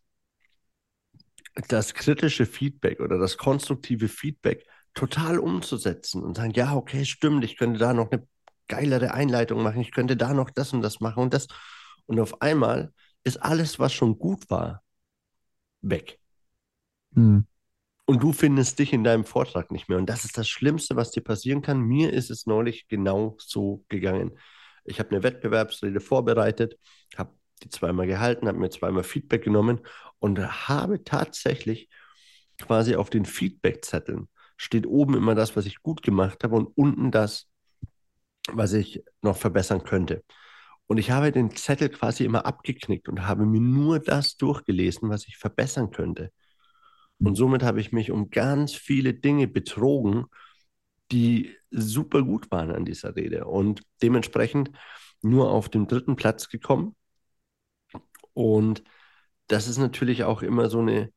das 1.68 1.94
kritische 1.94 2.46
Feedback 2.46 3.00
oder 3.00 3.18
das 3.18 3.36
konstruktive 3.36 4.08
Feedback 4.08 4.66
total 4.94 5.38
umzusetzen 5.38 6.22
und 6.22 6.36
sagen, 6.36 6.52
ja, 6.54 6.74
okay, 6.74 7.04
stimmt, 7.04 7.44
ich 7.44 7.56
könnte 7.56 7.78
da 7.78 7.92
noch 7.92 8.10
eine 8.10 8.26
geilere 8.68 9.12
Einleitung 9.12 9.62
machen, 9.62 9.80
ich 9.80 9.92
könnte 9.92 10.16
da 10.16 10.34
noch 10.34 10.50
das 10.50 10.72
und 10.72 10.82
das 10.82 11.00
machen 11.00 11.22
und 11.24 11.34
das. 11.34 11.46
Und 12.06 12.20
auf 12.20 12.42
einmal 12.42 12.92
ist 13.24 13.42
alles, 13.42 13.78
was 13.78 13.92
schon 13.92 14.18
gut 14.18 14.50
war, 14.50 14.82
weg. 15.80 16.18
Hm. 17.14 17.46
und 18.06 18.22
du 18.22 18.32
findest 18.32 18.78
dich 18.78 18.94
in 18.94 19.04
deinem 19.04 19.24
Vortrag 19.24 19.70
nicht 19.70 19.88
mehr. 19.88 19.98
Und 19.98 20.06
das 20.06 20.24
ist 20.24 20.38
das 20.38 20.48
Schlimmste, 20.48 20.96
was 20.96 21.10
dir 21.10 21.20
passieren 21.22 21.60
kann. 21.60 21.80
Mir 21.80 22.12
ist 22.12 22.30
es 22.30 22.46
neulich 22.46 22.88
genau 22.88 23.36
so 23.38 23.84
gegangen. 23.88 24.38
Ich 24.84 24.98
habe 24.98 25.10
eine 25.10 25.22
Wettbewerbsrede 25.22 26.00
vorbereitet, 26.00 26.78
habe 27.18 27.34
die 27.62 27.68
zweimal 27.68 28.06
gehalten, 28.06 28.48
habe 28.48 28.58
mir 28.58 28.70
zweimal 28.70 29.04
Feedback 29.04 29.44
genommen 29.44 29.80
und 30.18 30.68
habe 30.68 31.04
tatsächlich 31.04 31.90
quasi 32.58 32.96
auf 32.96 33.10
den 33.10 33.26
Feedbackzetteln 33.26 34.28
steht 34.62 34.86
oben 34.86 35.14
immer 35.14 35.34
das, 35.34 35.56
was 35.56 35.66
ich 35.66 35.82
gut 35.82 36.02
gemacht 36.02 36.44
habe 36.44 36.54
und 36.54 36.66
unten 36.76 37.10
das, 37.10 37.48
was 38.50 38.72
ich 38.72 39.04
noch 39.22 39.36
verbessern 39.36 39.84
könnte. 39.84 40.24
Und 40.86 40.98
ich 40.98 41.10
habe 41.10 41.32
den 41.32 41.54
Zettel 41.56 41.88
quasi 41.88 42.24
immer 42.24 42.44
abgeknickt 42.44 43.08
und 43.08 43.26
habe 43.26 43.46
mir 43.46 43.60
nur 43.60 43.98
das 44.00 44.36
durchgelesen, 44.36 45.08
was 45.08 45.26
ich 45.26 45.38
verbessern 45.38 45.90
könnte. 45.90 46.32
Und 47.18 47.36
somit 47.36 47.62
habe 47.62 47.80
ich 47.80 47.92
mich 47.92 48.10
um 48.10 48.30
ganz 48.30 48.74
viele 48.74 49.14
Dinge 49.14 49.46
betrogen, 49.46 50.26
die 51.12 51.56
super 51.70 52.22
gut 52.22 52.50
waren 52.50 52.72
an 52.72 52.84
dieser 52.84 53.14
Rede. 53.16 53.46
Und 53.46 53.82
dementsprechend 54.02 54.70
nur 55.22 55.50
auf 55.50 55.68
den 55.68 55.86
dritten 55.86 56.16
Platz 56.16 56.48
gekommen. 56.48 56.96
Und 58.32 58.82
das 59.46 59.68
ist 59.68 59.78
natürlich 59.78 60.24
auch 60.24 60.42
immer 60.42 60.68
so 60.68 60.80
eine 60.80 61.12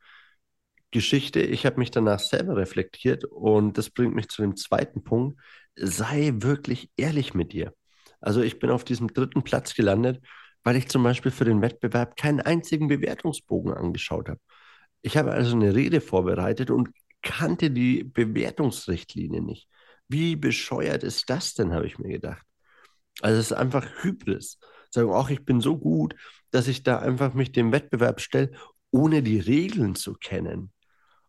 Geschichte. 0.95 1.41
Ich 1.41 1.65
habe 1.65 1.77
mich 1.77 1.91
danach 1.91 2.19
selber 2.19 2.55
reflektiert 2.55 3.25
und 3.25 3.77
das 3.77 3.89
bringt 3.89 4.15
mich 4.15 4.29
zu 4.29 4.41
dem 4.41 4.55
zweiten 4.55 5.03
Punkt. 5.03 5.37
Sei 5.75 6.31
wirklich 6.35 6.89
ehrlich 6.95 7.33
mit 7.33 7.51
dir. 7.51 7.73
Also 8.21 8.41
ich 8.41 8.59
bin 8.59 8.69
auf 8.69 8.85
diesem 8.85 9.09
dritten 9.13 9.43
Platz 9.43 9.75
gelandet, 9.75 10.23
weil 10.63 10.77
ich 10.77 10.87
zum 10.87 11.03
Beispiel 11.03 11.31
für 11.31 11.43
den 11.43 11.61
Wettbewerb 11.61 12.15
keinen 12.15 12.39
einzigen 12.39 12.87
Bewertungsbogen 12.87 13.73
angeschaut 13.73 14.29
habe. 14.29 14.39
Ich 15.01 15.17
habe 15.17 15.33
also 15.33 15.53
eine 15.53 15.75
Rede 15.75 15.99
vorbereitet 15.99 16.71
und 16.71 16.91
kannte 17.21 17.71
die 17.71 18.05
Bewertungsrichtlinie 18.05 19.41
nicht. 19.41 19.67
Wie 20.07 20.37
bescheuert 20.37 21.03
ist 21.03 21.29
das 21.29 21.55
denn, 21.55 21.73
habe 21.73 21.87
ich 21.87 21.99
mir 21.99 22.07
gedacht. 22.07 22.45
Also 23.21 23.37
es 23.41 23.47
ist 23.47 23.57
einfach 23.57 23.85
Hybris. 24.01 24.59
Sagen, 24.91 25.11
ach, 25.13 25.29
ich 25.29 25.43
bin 25.43 25.59
so 25.59 25.77
gut, 25.77 26.15
dass 26.51 26.69
ich 26.69 26.83
da 26.83 26.99
einfach 26.99 27.33
mich 27.33 27.51
dem 27.51 27.73
Wettbewerb 27.73 28.21
stelle, 28.21 28.51
ohne 28.91 29.21
die 29.21 29.39
Regeln 29.39 29.95
zu 29.95 30.13
kennen 30.13 30.71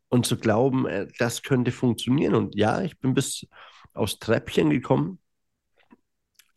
und 0.08 0.26
zu 0.26 0.38
glauben, 0.38 0.86
äh, 0.86 1.08
das 1.18 1.42
könnte 1.42 1.72
funktionieren. 1.72 2.34
Und 2.34 2.54
ja, 2.54 2.82
ich 2.82 2.98
bin 2.98 3.14
bis 3.14 3.46
aufs 3.92 4.18
Treppchen 4.18 4.70
gekommen, 4.70 5.18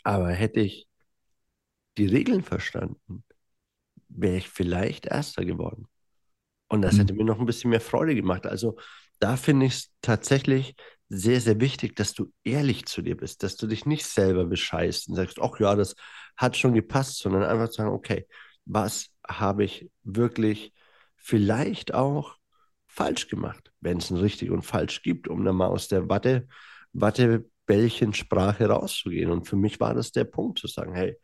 aber 0.03 0.31
hätte 0.31 0.59
ich 0.59 0.87
die 1.97 2.07
Regeln 2.07 2.43
verstanden, 2.43 3.23
wäre 4.07 4.37
ich 4.37 4.49
vielleicht 4.49 5.05
Erster 5.05 5.45
geworden. 5.45 5.87
Und 6.67 6.81
das 6.81 6.95
mhm. 6.95 6.99
hätte 6.99 7.13
mir 7.13 7.25
noch 7.25 7.39
ein 7.39 7.45
bisschen 7.45 7.71
mehr 7.71 7.81
Freude 7.81 8.15
gemacht. 8.15 8.45
Also 8.45 8.77
da 9.19 9.35
finde 9.35 9.65
ich 9.65 9.73
es 9.73 9.91
tatsächlich 10.01 10.75
sehr, 11.09 11.41
sehr 11.41 11.59
wichtig, 11.59 11.95
dass 11.95 12.13
du 12.13 12.31
ehrlich 12.43 12.85
zu 12.85 13.01
dir 13.01 13.17
bist, 13.17 13.41
dass 13.43 13.55
du 13.57 13.67
dich 13.67 13.85
nicht 13.85 14.05
selber 14.05 14.45
bescheißt 14.45 15.09
und 15.09 15.15
sagst, 15.15 15.39
ach 15.41 15.59
ja, 15.59 15.75
das 15.75 15.95
hat 16.37 16.55
schon 16.55 16.73
gepasst, 16.73 17.17
sondern 17.17 17.43
einfach 17.43 17.71
sagen, 17.71 17.89
okay, 17.89 18.27
was 18.65 19.09
habe 19.27 19.63
ich 19.63 19.89
wirklich 20.03 20.73
vielleicht 21.17 21.93
auch 21.93 22.38
falsch 22.99 23.29
gemacht, 23.29 23.71
wenn 23.79 23.99
es 23.99 24.11
ein 24.11 24.17
richtig 24.17 24.51
und 24.51 24.63
falsch 24.63 25.01
gibt, 25.03 25.29
um 25.29 25.45
dann 25.45 25.55
mal 25.55 25.67
aus 25.67 25.87
der 25.87 26.09
Watte, 26.09 26.49
Wattebällchensprache 26.91 28.67
rauszugehen. 28.67 29.31
Und 29.31 29.47
für 29.47 29.55
mich 29.55 29.79
war 29.79 29.93
das 29.93 30.11
der 30.11 30.25
Punkt 30.25 30.59
zu 30.59 30.67
sagen, 30.67 30.93
hey, 30.93 31.15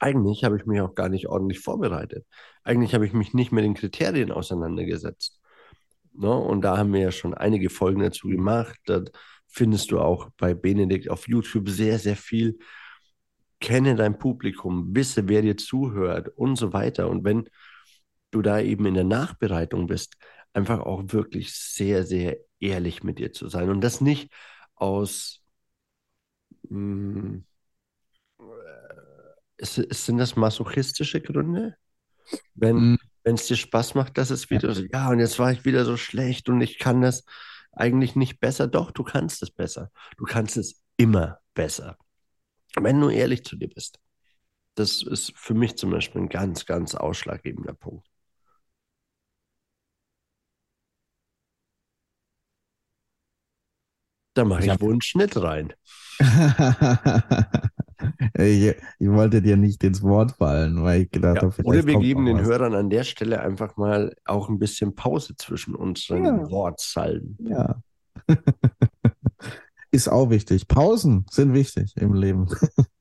eigentlich 0.00 0.42
habe 0.42 0.56
ich 0.56 0.66
mich 0.66 0.80
auch 0.80 0.96
gar 0.96 1.08
nicht 1.08 1.28
ordentlich 1.28 1.60
vorbereitet. 1.60 2.26
Eigentlich 2.64 2.94
habe 2.94 3.06
ich 3.06 3.12
mich 3.12 3.32
nicht 3.32 3.52
mit 3.52 3.62
den 3.62 3.74
Kriterien 3.74 4.32
auseinandergesetzt. 4.32 5.40
Ne? 6.14 6.34
Und 6.34 6.62
da 6.62 6.76
haben 6.78 6.92
wir 6.92 7.00
ja 7.00 7.12
schon 7.12 7.32
einige 7.32 7.70
Folgen 7.70 8.00
dazu 8.00 8.26
gemacht. 8.26 8.76
Da 8.86 9.04
findest 9.46 9.92
du 9.92 10.00
auch 10.00 10.30
bei 10.36 10.52
Benedikt 10.52 11.08
auf 11.10 11.28
YouTube 11.28 11.68
sehr, 11.68 12.00
sehr 12.00 12.16
viel. 12.16 12.58
Kenne 13.60 13.94
dein 13.94 14.18
Publikum, 14.18 14.96
wisse, 14.96 15.28
wer 15.28 15.42
dir 15.42 15.56
zuhört 15.56 16.28
und 16.34 16.56
so 16.56 16.72
weiter. 16.72 17.08
Und 17.08 17.22
wenn 17.22 17.48
du 18.32 18.42
da 18.42 18.60
eben 18.60 18.86
in 18.86 18.94
der 18.94 19.04
Nachbereitung 19.04 19.86
bist, 19.86 20.16
einfach 20.52 20.80
auch 20.80 21.04
wirklich 21.06 21.52
sehr, 21.52 22.04
sehr 22.04 22.38
ehrlich 22.58 23.02
mit 23.02 23.18
dir 23.18 23.32
zu 23.32 23.48
sein. 23.48 23.70
Und 23.70 23.80
das 23.80 24.00
nicht 24.00 24.32
aus, 24.74 25.42
mh, 26.68 27.22
hm, 27.22 27.44
ist, 29.60 29.74
sind 29.74 30.18
das 30.18 30.36
masochistische 30.36 31.20
Gründe? 31.20 31.76
Wenn 32.54 32.92
mm. 32.92 32.98
es 33.24 33.46
dir 33.46 33.56
Spaß 33.56 33.94
macht, 33.94 34.16
dass 34.18 34.30
es 34.30 34.50
wieder 34.50 34.72
so, 34.74 34.82
ja, 34.82 35.10
und 35.10 35.18
jetzt 35.18 35.38
war 35.38 35.52
ich 35.52 35.64
wieder 35.64 35.84
so 35.84 35.96
schlecht 35.96 36.48
und 36.48 36.60
ich 36.60 36.78
kann 36.78 37.02
das 37.02 37.24
eigentlich 37.72 38.16
nicht 38.16 38.40
besser. 38.40 38.68
Doch, 38.68 38.90
du 38.90 39.02
kannst 39.02 39.42
es 39.42 39.50
besser. 39.50 39.90
Du 40.16 40.24
kannst 40.24 40.56
es 40.56 40.82
immer 40.96 41.38
besser. 41.54 41.98
Wenn 42.76 43.00
du 43.00 43.10
ehrlich 43.10 43.44
zu 43.44 43.56
dir 43.56 43.68
bist. 43.68 43.98
Das 44.76 45.02
ist 45.02 45.32
für 45.36 45.54
mich 45.54 45.76
zum 45.76 45.90
Beispiel 45.90 46.22
ein 46.22 46.28
ganz, 46.28 46.64
ganz 46.64 46.94
ausschlaggebender 46.94 47.74
Punkt. 47.74 48.09
Da 54.40 54.46
mache 54.46 54.64
ich, 54.64 54.72
ich 54.72 54.80
wohl 54.80 54.92
einen 54.92 55.02
Schnitt 55.02 55.36
rein. 55.36 55.74
ich, 58.38 58.74
ich, 58.98 59.10
wollte 59.10 59.42
dir 59.42 59.58
nicht 59.58 59.84
ins 59.84 60.00
Wort 60.02 60.32
fallen, 60.32 60.82
weil 60.82 61.02
ich 61.02 61.10
gedacht 61.10 61.36
ja, 61.36 61.42
habe, 61.42 61.62
Oder 61.62 61.84
wir 61.84 61.98
geben 61.98 62.24
den 62.24 62.38
was. 62.38 62.46
Hörern 62.46 62.74
an 62.74 62.88
der 62.88 63.04
Stelle 63.04 63.42
einfach 63.42 63.76
mal 63.76 64.16
auch 64.24 64.48
ein 64.48 64.58
bisschen 64.58 64.94
Pause 64.94 65.36
zwischen 65.36 65.74
unseren 65.74 66.24
ja. 66.24 66.50
Wortsalben. 66.50 67.36
Ja. 67.50 67.82
Ist 69.90 70.08
auch 70.08 70.30
wichtig. 70.30 70.66
Pausen 70.66 71.26
sind 71.30 71.52
wichtig 71.52 71.92
im 71.98 72.14
Leben. 72.14 72.48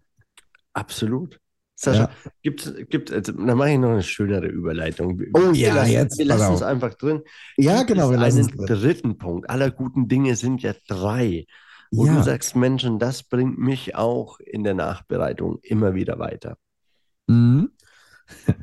Absolut. 0.74 1.40
Sascha, 1.82 2.02
ja. 2.02 2.32
gibt, 2.42 2.90
gibt, 2.90 3.10
also, 3.10 3.32
dann 3.32 3.58
mache 3.58 3.72
ich 3.72 3.78
noch 3.78 3.92
eine 3.92 4.04
schönere 4.04 4.48
Überleitung. 4.48 5.22
Oh 5.34 5.52
ja, 5.54 5.76
lassen, 5.76 5.92
jetzt. 5.92 6.18
Wir 6.18 6.26
lassen 6.26 6.54
es 6.54 6.62
einfach 6.62 6.94
drin. 6.96 7.22
Ja, 7.56 7.84
genau. 7.84 8.12
Wir 8.12 8.18
lassen 8.18 8.50
einen 8.50 8.66
dritten 8.66 9.18
Punkt. 9.18 9.50
Aller 9.50 9.72
guten 9.72 10.10
Dinge 10.10 10.36
sind 10.36 10.62
ja 10.62 10.74
drei. 10.90 11.46
Wo 11.90 12.06
ja. 12.06 12.16
du 12.18 12.24
sagst, 12.24 12.58
Menschen, 12.58 13.00
das 13.00 13.24
bringt 13.24 13.58
mich 13.58 13.96
auch 13.96 14.42
in 14.42 14.66
der 14.66 14.74
Nachbereitung 14.74 15.60
immer 15.62 15.94
wieder 15.94 16.20
weiter. 16.20 16.58
Mhm. 17.28 17.72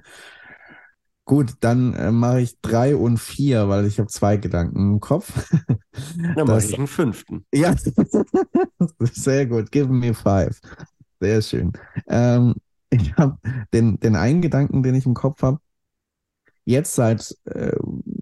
Gut, 1.25 1.55
dann 1.61 1.95
äh, 1.95 2.13
mache 2.13 2.43
ich 2.43 2.61
drei 2.61 2.95
und 2.95 3.19
vier, 3.19 3.69
weil 3.69 3.87
ich 3.87 3.99
habe 3.99 4.09
zwei 4.09 4.37
Gedanken 4.37 4.93
im 4.93 5.01
Kopf. 5.01 5.51
Dann 6.37 6.47
mache 6.47 6.65
ich 6.65 6.79
einen 6.79 6.87
fünften. 6.87 7.45
Ja, 7.53 7.75
sehr 9.01 9.47
gut. 9.47 9.73
Give 9.73 9.89
me 9.89 10.15
five. 10.15 10.61
Sehr 11.19 11.43
schön. 11.43 11.73
Ähm, 12.07 12.55
ich 12.91 13.15
habe 13.17 13.39
den, 13.73 13.99
den 14.01 14.17
einen 14.17 14.43
Gedanken, 14.43 14.83
den 14.83 14.95
ich 14.95 15.07
im 15.07 15.15
Kopf 15.15 15.43
habe, 15.43 15.59
jetzt 16.65 16.95
seit, 16.95 17.35
äh, 17.45 17.77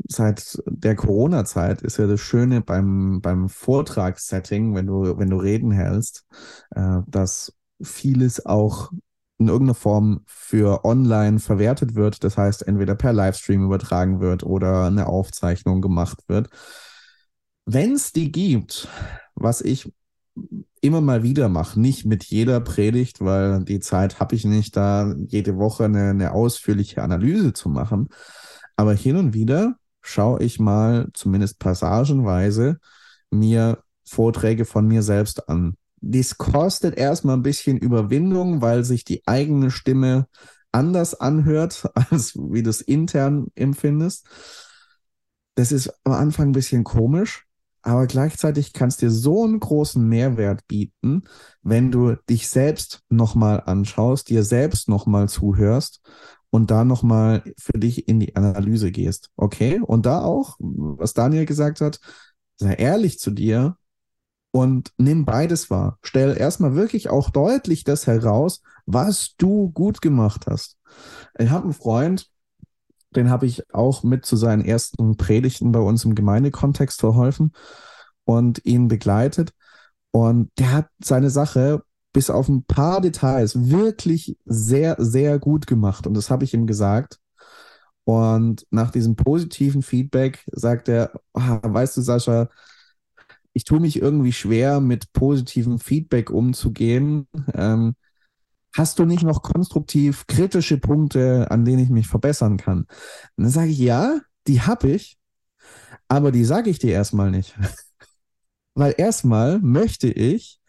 seit 0.09 0.63
der 0.67 0.95
Corona-Zeit 0.95 1.83
ist 1.83 1.97
ja 1.97 2.07
das 2.07 2.21
Schöne 2.21 2.61
beim, 2.61 3.21
beim 3.21 3.49
Vortragssetting, 3.49 4.75
wenn 4.75 4.87
du, 4.87 5.19
wenn 5.19 5.31
du 5.31 5.37
Reden 5.37 5.73
hältst, 5.73 6.25
äh, 6.71 7.01
dass 7.07 7.55
vieles 7.83 8.45
auch 8.45 8.93
in 9.39 9.49
irgendeiner 9.49 9.75
Form 9.75 10.23
für 10.27 10.85
online 10.85 11.41
verwertet 11.41 11.95
wird. 11.97 12.23
Das 12.23 12.37
heißt, 12.37 12.67
entweder 12.67 12.95
per 12.95 13.13
Livestream 13.13 13.65
übertragen 13.65 14.21
wird 14.21 14.45
oder 14.45 14.87
eine 14.87 15.07
Aufzeichnung 15.07 15.81
gemacht 15.81 16.21
wird. 16.29 16.51
Wenn 17.67 17.95
es 17.95 18.13
die 18.13 18.31
gibt, 18.31 18.89
was 19.35 19.61
ich 19.61 19.93
immer 20.85 21.01
mal 21.01 21.23
wieder 21.23 21.49
mache, 21.49 21.81
nicht 21.81 22.05
mit 22.05 22.25
jeder 22.25 22.61
Predigt, 22.61 23.21
weil 23.23 23.65
die 23.65 23.81
Zeit 23.81 24.21
habe 24.21 24.35
ich 24.35 24.45
nicht, 24.45 24.77
da 24.77 25.15
jede 25.29 25.57
Woche 25.57 25.87
eine, 25.87 26.11
eine 26.11 26.33
ausführliche 26.33 27.03
Analyse 27.03 27.55
zu 27.55 27.71
machen. 27.71 28.09
Aber 28.77 28.93
hin 28.93 29.17
und 29.17 29.33
wieder 29.33 29.77
schaue 30.03 30.43
ich 30.43 30.61
mal, 30.61 31.09
zumindest 31.15 31.59
passagenweise, 31.59 32.79
mir 33.31 33.83
Vorträge 34.05 34.67
von 34.67 34.87
mir 34.87 35.03
selbst 35.03 35.49
an. 35.49 35.77
Dies 36.01 36.37
kostet 36.37 36.99
erstmal 36.99 37.37
ein 37.37 37.43
bisschen 37.43 37.79
Überwindung, 37.79 38.61
weil 38.61 38.85
sich 38.85 39.05
die 39.05 39.27
eigene 39.27 39.71
Stimme 39.71 40.27
anders 40.71 41.19
anhört, 41.19 41.89
als 42.11 42.35
wie 42.37 42.63
du 42.63 42.69
es 42.69 42.83
intern 42.83 43.47
empfindest. 43.55 44.27
Das 45.55 45.73
ist 45.73 45.91
am 46.05 46.13
Anfang 46.13 46.49
ein 46.49 46.53
bisschen 46.53 46.85
komisch, 46.85 47.47
aber 47.85 48.07
gleichzeitig 48.07 48.73
kann 48.73 48.89
es 48.89 48.97
dir 48.97 49.11
so 49.11 49.45
einen 49.45 49.61
großen 49.61 50.03
Mehrwert 50.09 50.67
bieten, 50.67 51.25
wenn 51.63 51.91
du 51.91 52.17
dich 52.31 52.49
selbst 52.49 53.03
nochmal 53.11 53.63
anschaust, 53.67 54.31
dir 54.31 54.43
selbst 54.43 54.89
nochmal 54.89 55.29
zuhörst 55.29 56.01
und 56.49 56.71
da 56.71 56.85
nochmal 56.85 57.43
für 57.59 57.79
dich 57.79 58.09
in 58.09 58.21
die 58.21 58.37
Analyse 58.37 58.91
gehst. 58.91 59.31
Okay? 59.37 59.81
Und 59.81 60.07
da 60.07 60.23
auch, 60.23 60.57
was 60.59 61.13
Daniel 61.13 61.45
gesagt 61.45 61.83
hat, 61.83 62.01
sei 62.57 62.73
ehrlich 62.75 63.19
zu 63.19 63.31
dir 63.31 63.77
und 64.51 64.93
nimm 64.97 65.27
beides 65.27 65.69
wahr. 65.69 65.99
Stell 66.03 66.39
erstmal 66.39 66.75
wirklich 66.75 67.11
auch 67.11 67.29
deutlich 67.29 67.85
das 67.85 68.07
heraus, 68.07 68.63
was 68.87 69.35
du 69.37 69.71
gut 69.71 70.01
gemacht 70.01 70.47
hast. 70.49 70.79
Ich 71.39 71.51
habe 71.51 71.65
einen 71.65 71.75
Freund, 71.75 72.31
den 73.17 73.31
habe 73.31 73.47
ich 73.47 73.63
auch 73.75 74.03
mit 74.03 74.25
zu 74.27 74.37
seinen 74.37 74.65
ersten 74.65 75.17
Predigten 75.17 75.73
bei 75.73 75.81
uns 75.81 76.05
im 76.05 76.15
Gemeindekontext 76.15 77.01
verholfen 77.01 77.53
und 78.25 78.65
ihn 78.65 78.89
begleitet. 78.89 79.53
Und 80.11 80.51
der 80.59 80.73
hat 80.73 80.89
seine 81.03 81.31
Sache 81.31 81.83
bis 82.13 82.31
auf 82.31 82.49
ein 82.49 82.65
paar 82.65 83.01
Details 83.01 83.69
wirklich 83.71 84.37
sehr, 84.45 84.97
sehr 84.99 85.39
gut 85.39 85.67
gemacht. 85.67 86.07
Und 86.07 86.15
das 86.15 86.31
habe 86.31 86.45
ich 86.45 86.55
ihm 86.55 86.67
gesagt. 86.67 87.19
Und 88.05 88.67
nach 88.71 88.91
diesem 88.91 89.17
positiven 89.17 89.83
Feedback 89.83 90.45
sagt 90.53 90.89
er, 90.89 91.13
ah, 91.33 91.61
weißt 91.63 91.97
du, 91.97 92.03
Sascha, 92.03 92.49
ich 93.55 93.65
tue 93.65 93.81
mich 93.81 94.01
irgendwie 94.01 94.33
schwer, 94.33 94.81
mit 94.81 95.13
positivem 95.13 95.79
Feedback 95.79 96.31
umzugehen. 96.31 97.27
Ähm, 97.55 97.95
hast 98.75 98.99
du 98.99 99.05
nicht 99.05 99.23
noch 99.23 99.43
konstruktiv 99.43 100.27
kritische 100.27 100.79
Punkte, 100.79 101.51
an 101.51 101.65
denen 101.65 101.79
ich 101.79 101.91
mich 101.91 102.09
verbessern 102.09 102.57
kann? 102.57 102.81
Und 103.37 103.45
dann 103.45 103.51
sage 103.51 103.71
ich, 103.71 103.79
ja, 103.79 104.21
die 104.47 104.61
habe 104.61 104.91
ich, 104.91 105.17
aber 106.09 106.33
die 106.33 106.45
sage 106.45 106.71
ich 106.71 106.79
dir 106.79 106.93
erstmal 106.93 107.31
nicht. 107.31 107.59
Weil 108.75 108.95
erstmal 108.99 109.61
möchte 109.61 110.09
ich, 110.09 110.61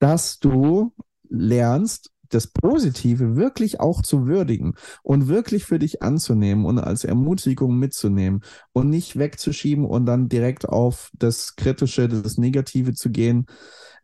dass 0.00 0.40
du 0.40 0.92
lernst, 1.28 2.10
das 2.28 2.46
Positive 2.46 3.36
wirklich 3.36 3.80
auch 3.80 4.02
zu 4.02 4.26
würdigen 4.26 4.74
und 5.02 5.28
wirklich 5.28 5.64
für 5.64 5.78
dich 5.78 6.02
anzunehmen 6.02 6.64
und 6.64 6.78
als 6.78 7.04
Ermutigung 7.04 7.78
mitzunehmen 7.78 8.42
und 8.72 8.88
nicht 8.88 9.18
wegzuschieben 9.18 9.84
und 9.84 10.06
dann 10.06 10.28
direkt 10.28 10.68
auf 10.68 11.10
das 11.12 11.56
Kritische, 11.56 12.08
das 12.08 12.38
Negative 12.38 12.94
zu 12.94 13.10
gehen. 13.10 13.46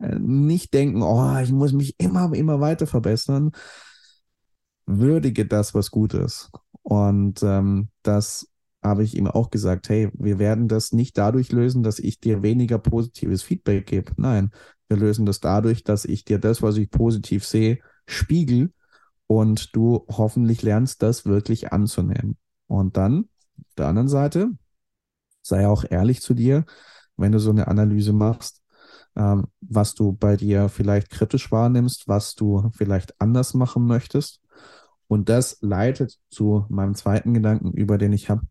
Äh, 0.00 0.18
nicht 0.18 0.74
denken, 0.74 1.02
oh, 1.02 1.38
ich 1.42 1.52
muss 1.52 1.72
mich 1.72 1.94
immer, 1.98 2.32
immer 2.34 2.60
weiter 2.60 2.86
verbessern. 2.86 3.52
Würdige 4.86 5.46
das, 5.46 5.74
was 5.74 5.90
gut 5.90 6.14
ist. 6.14 6.50
Und 6.82 7.42
ähm, 7.42 7.88
das 8.02 8.48
habe 8.82 9.02
ich 9.02 9.16
ihm 9.16 9.26
auch 9.26 9.50
gesagt, 9.50 9.88
hey, 9.88 10.08
wir 10.14 10.38
werden 10.38 10.68
das 10.68 10.92
nicht 10.92 11.18
dadurch 11.18 11.52
lösen, 11.52 11.82
dass 11.82 11.98
ich 11.98 12.20
dir 12.20 12.42
weniger 12.42 12.78
positives 12.78 13.42
Feedback 13.42 13.86
gebe. 13.86 14.12
Nein, 14.16 14.50
wir 14.88 14.96
lösen 14.96 15.26
das 15.26 15.40
dadurch, 15.40 15.84
dass 15.84 16.04
ich 16.04 16.24
dir 16.24 16.38
das, 16.38 16.62
was 16.62 16.76
ich 16.76 16.90
positiv 16.90 17.44
sehe, 17.44 17.80
spiegel 18.06 18.72
und 19.26 19.74
du 19.76 20.06
hoffentlich 20.08 20.62
lernst, 20.62 21.02
das 21.02 21.26
wirklich 21.26 21.72
anzunehmen. 21.72 22.38
Und 22.66 22.96
dann, 22.96 23.28
auf 23.58 23.74
der 23.76 23.88
anderen 23.88 24.08
Seite, 24.08 24.50
sei 25.42 25.66
auch 25.66 25.84
ehrlich 25.88 26.20
zu 26.22 26.34
dir, 26.34 26.64
wenn 27.16 27.32
du 27.32 27.38
so 27.40 27.50
eine 27.50 27.68
Analyse 27.68 28.12
machst, 28.12 28.62
ähm, 29.18 29.46
was 29.60 29.94
du 29.94 30.12
bei 30.12 30.37
dir 30.37 30.68
vielleicht 30.68 31.10
kritisch 31.10 31.50
wahrnimmst, 31.52 32.08
was 32.08 32.34
du 32.34 32.70
vielleicht 32.76 33.20
anders 33.20 33.54
machen 33.54 33.87
möchtest. 33.87 34.40
Und 35.08 35.28
das 35.28 35.58
leitet 35.60 36.18
zu 36.30 36.66
meinem 36.68 36.94
zweiten 36.94 37.34
Gedanken 37.34 37.72
über, 37.72 37.98
den 37.98 38.12
ich 38.12 38.30
habe. 38.30 38.42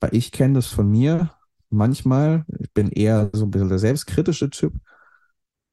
Weil 0.00 0.14
ich 0.14 0.32
kenne 0.32 0.54
das 0.54 0.66
von 0.66 0.90
mir. 0.90 1.32
Manchmal, 1.70 2.44
ich 2.60 2.72
bin 2.72 2.90
eher 2.90 3.30
so 3.32 3.44
ein 3.44 3.50
bisschen 3.50 3.68
der 3.68 3.78
selbstkritische 3.78 4.50
Typ 4.50 4.74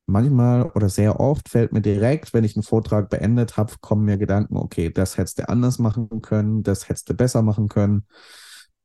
manchmal 0.05 0.63
oder 0.71 0.89
sehr 0.89 1.19
oft 1.19 1.49
fällt 1.49 1.71
mir 1.73 1.81
direkt, 1.81 2.33
wenn 2.33 2.43
ich 2.43 2.55
einen 2.55 2.63
Vortrag 2.63 3.09
beendet 3.09 3.57
habe, 3.57 3.73
kommen 3.81 4.05
mir 4.05 4.17
Gedanken, 4.17 4.57
okay, 4.57 4.89
das 4.91 5.17
hättest 5.17 5.39
du 5.39 5.49
anders 5.49 5.79
machen 5.79 6.21
können, 6.21 6.63
das 6.63 6.89
hättest 6.89 7.09
du 7.09 7.13
besser 7.13 7.41
machen 7.41 7.69
können, 7.69 8.05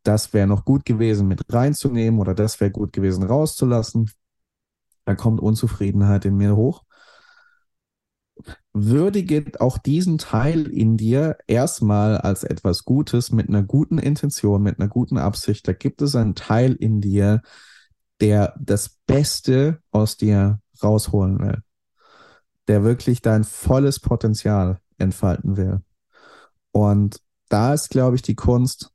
das 0.05 0.33
wäre 0.33 0.47
noch 0.47 0.65
gut 0.65 0.85
gewesen 0.85 1.29
mit 1.29 1.43
reinzunehmen 1.53 2.21
oder 2.21 2.35
das 2.35 2.61
wäre 2.61 2.71
gut 2.71 2.93
gewesen 2.93 3.25
rauszulassen. 3.25 4.11
Da 5.09 5.15
kommt 5.15 5.41
Unzufriedenheit 5.41 6.27
in 6.27 6.37
mir 6.37 6.55
hoch. 6.55 6.85
Würdige 8.75 9.59
auch 9.59 9.79
diesen 9.79 10.19
Teil 10.19 10.67
in 10.67 10.99
dir 10.99 11.39
erstmal 11.47 12.19
als 12.19 12.45
etwas 12.45 12.85
Gutes 12.85 13.33
mit 13.33 13.49
einer 13.49 13.63
guten 13.63 13.97
Intention, 13.97 14.63
mit 14.63 14.79
einer 14.79 14.91
guten 14.91 15.17
Absicht. 15.17 15.67
Da 15.67 15.73
gibt 15.73 16.03
es 16.03 16.15
einen 16.15 16.35
Teil 16.35 16.75
in 16.75 17.01
dir, 17.01 17.41
der 18.21 18.55
das 18.61 18.99
Beste 19.07 19.81
aus 19.93 20.19
dir 20.19 20.61
rausholen 20.83 21.39
will, 21.39 21.63
der 22.69 22.85
wirklich 22.85 23.23
dein 23.23 23.45
volles 23.45 24.01
Potenzial 24.01 24.79
entfalten 24.99 25.57
will. 25.57 25.81
Und 26.71 27.23
da 27.49 27.73
ist, 27.73 27.89
glaube 27.89 28.17
ich, 28.17 28.21
die 28.21 28.37
Kunst, 28.37 28.93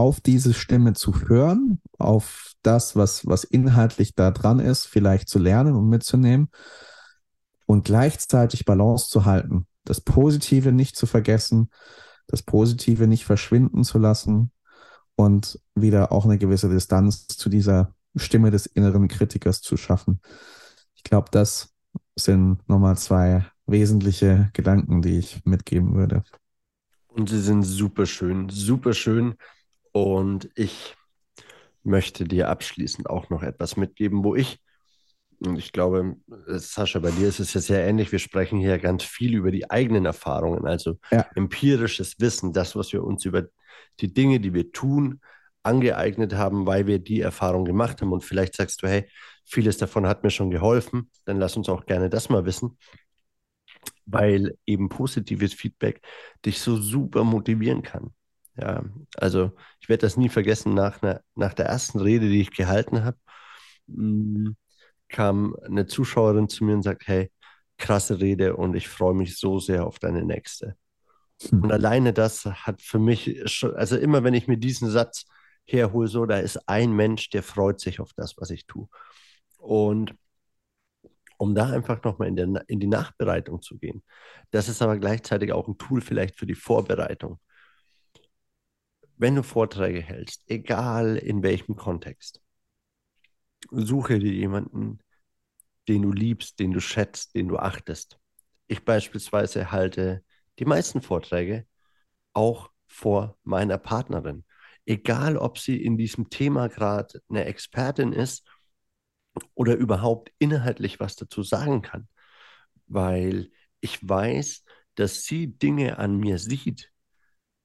auf 0.00 0.22
diese 0.22 0.54
Stimme 0.54 0.94
zu 0.94 1.28
hören, 1.28 1.78
auf 1.98 2.54
das, 2.62 2.96
was, 2.96 3.26
was 3.26 3.44
inhaltlich 3.44 4.14
da 4.14 4.30
dran 4.30 4.58
ist, 4.58 4.86
vielleicht 4.86 5.28
zu 5.28 5.38
lernen 5.38 5.74
und 5.76 5.90
mitzunehmen 5.90 6.48
und 7.66 7.84
gleichzeitig 7.84 8.64
Balance 8.64 9.10
zu 9.10 9.26
halten, 9.26 9.66
das 9.84 10.00
Positive 10.00 10.72
nicht 10.72 10.96
zu 10.96 11.04
vergessen, 11.04 11.68
das 12.28 12.42
Positive 12.42 13.06
nicht 13.06 13.26
verschwinden 13.26 13.84
zu 13.84 13.98
lassen 13.98 14.52
und 15.16 15.60
wieder 15.74 16.12
auch 16.12 16.24
eine 16.24 16.38
gewisse 16.38 16.70
Distanz 16.70 17.26
zu 17.26 17.50
dieser 17.50 17.94
Stimme 18.16 18.50
des 18.50 18.64
inneren 18.64 19.06
Kritikers 19.06 19.60
zu 19.60 19.76
schaffen. 19.76 20.22
Ich 20.94 21.02
glaube, 21.02 21.28
das 21.30 21.74
sind 22.16 22.66
nochmal 22.70 22.96
zwei 22.96 23.44
wesentliche 23.66 24.48
Gedanken, 24.54 25.02
die 25.02 25.18
ich 25.18 25.44
mitgeben 25.44 25.94
würde. 25.94 26.24
Und 27.08 27.28
sie 27.28 27.40
sind 27.40 27.64
super 27.64 28.06
schön, 28.06 28.48
super 28.48 28.94
schön. 28.94 29.34
Und 29.92 30.50
ich 30.54 30.94
möchte 31.82 32.24
dir 32.24 32.48
abschließend 32.48 33.08
auch 33.08 33.30
noch 33.30 33.42
etwas 33.42 33.76
mitgeben, 33.76 34.24
wo 34.24 34.34
ich, 34.34 34.60
und 35.40 35.56
ich 35.56 35.72
glaube, 35.72 36.16
Sascha, 36.46 36.98
bei 36.98 37.10
dir 37.10 37.28
ist 37.28 37.40
es 37.40 37.54
ja 37.54 37.60
sehr 37.62 37.86
ähnlich. 37.86 38.12
Wir 38.12 38.18
sprechen 38.18 38.60
hier 38.60 38.78
ganz 38.78 39.04
viel 39.04 39.34
über 39.34 39.50
die 39.50 39.70
eigenen 39.70 40.04
Erfahrungen, 40.04 40.66
also 40.66 40.98
ja. 41.10 41.26
empirisches 41.34 42.20
Wissen, 42.20 42.52
das, 42.52 42.76
was 42.76 42.92
wir 42.92 43.02
uns 43.02 43.24
über 43.24 43.44
die 44.00 44.12
Dinge, 44.12 44.40
die 44.40 44.52
wir 44.52 44.70
tun, 44.70 45.20
angeeignet 45.62 46.34
haben, 46.34 46.66
weil 46.66 46.86
wir 46.86 46.98
die 46.98 47.20
Erfahrung 47.20 47.64
gemacht 47.64 48.00
haben. 48.00 48.12
Und 48.12 48.24
vielleicht 48.24 48.54
sagst 48.54 48.82
du, 48.82 48.86
hey, 48.86 49.08
vieles 49.44 49.78
davon 49.78 50.06
hat 50.06 50.24
mir 50.24 50.30
schon 50.30 50.50
geholfen, 50.50 51.10
dann 51.24 51.38
lass 51.38 51.56
uns 51.56 51.68
auch 51.68 51.86
gerne 51.86 52.10
das 52.10 52.28
mal 52.28 52.44
wissen, 52.44 52.78
weil 54.04 54.56
eben 54.66 54.88
positives 54.88 55.54
Feedback 55.54 56.02
dich 56.44 56.60
so 56.60 56.76
super 56.76 57.24
motivieren 57.24 57.82
kann. 57.82 58.14
Ja, 58.60 58.84
also 59.16 59.52
ich 59.80 59.88
werde 59.88 60.02
das 60.02 60.16
nie 60.16 60.28
vergessen, 60.28 60.74
nach, 60.74 61.02
einer, 61.02 61.22
nach 61.34 61.54
der 61.54 61.66
ersten 61.66 62.00
Rede, 62.00 62.28
die 62.28 62.42
ich 62.42 62.50
gehalten 62.50 63.04
habe, 63.04 63.16
mm, 63.86 64.50
kam 65.08 65.56
eine 65.64 65.86
Zuschauerin 65.86 66.48
zu 66.48 66.64
mir 66.64 66.74
und 66.74 66.82
sagt, 66.82 67.08
hey, 67.08 67.30
krasse 67.78 68.20
Rede 68.20 68.56
und 68.56 68.74
ich 68.76 68.88
freue 68.88 69.14
mich 69.14 69.38
so 69.38 69.58
sehr 69.58 69.86
auf 69.86 69.98
deine 69.98 70.24
nächste. 70.24 70.76
Hm. 71.48 71.62
Und 71.62 71.72
alleine 71.72 72.12
das 72.12 72.44
hat 72.44 72.82
für 72.82 72.98
mich 72.98 73.40
schon, 73.46 73.74
also 73.74 73.96
immer 73.96 74.24
wenn 74.24 74.34
ich 74.34 74.46
mir 74.46 74.58
diesen 74.58 74.90
Satz 74.90 75.24
herhole, 75.64 76.08
so, 76.08 76.26
da 76.26 76.38
ist 76.38 76.68
ein 76.68 76.92
Mensch, 76.92 77.30
der 77.30 77.42
freut 77.42 77.80
sich 77.80 78.00
auf 78.00 78.12
das, 78.14 78.36
was 78.36 78.50
ich 78.50 78.66
tue. 78.66 78.88
Und 79.56 80.14
um 81.38 81.54
da 81.54 81.70
einfach 81.70 82.02
nochmal 82.02 82.28
in, 82.28 82.36
der, 82.36 82.64
in 82.68 82.80
die 82.80 82.86
Nachbereitung 82.86 83.62
zu 83.62 83.78
gehen. 83.78 84.02
Das 84.50 84.68
ist 84.68 84.82
aber 84.82 84.98
gleichzeitig 84.98 85.52
auch 85.52 85.68
ein 85.68 85.78
Tool 85.78 86.02
vielleicht 86.02 86.38
für 86.38 86.46
die 86.46 86.54
Vorbereitung. 86.54 87.38
Wenn 89.20 89.34
du 89.34 89.42
Vorträge 89.42 90.00
hältst, 90.00 90.44
egal 90.46 91.18
in 91.18 91.42
welchem 91.42 91.76
Kontext, 91.76 92.40
suche 93.70 94.18
dir 94.18 94.32
jemanden, 94.32 95.00
den 95.88 96.00
du 96.00 96.10
liebst, 96.10 96.58
den 96.58 96.72
du 96.72 96.80
schätzt, 96.80 97.34
den 97.34 97.46
du 97.46 97.58
achtest. 97.58 98.18
Ich 98.66 98.82
beispielsweise 98.82 99.72
halte 99.72 100.24
die 100.58 100.64
meisten 100.64 101.02
Vorträge 101.02 101.66
auch 102.32 102.70
vor 102.86 103.36
meiner 103.42 103.76
Partnerin. 103.76 104.46
Egal, 104.86 105.36
ob 105.36 105.58
sie 105.58 105.84
in 105.84 105.98
diesem 105.98 106.30
Thema 106.30 106.68
gerade 106.68 107.20
eine 107.28 107.44
Expertin 107.44 108.14
ist 108.14 108.48
oder 109.52 109.74
überhaupt 109.74 110.32
inhaltlich 110.38 110.98
was 110.98 111.16
dazu 111.16 111.42
sagen 111.42 111.82
kann, 111.82 112.08
weil 112.86 113.50
ich 113.80 113.98
weiß, 114.00 114.64
dass 114.94 115.24
sie 115.24 115.58
Dinge 115.58 115.98
an 115.98 116.16
mir 116.16 116.38
sieht, 116.38 116.90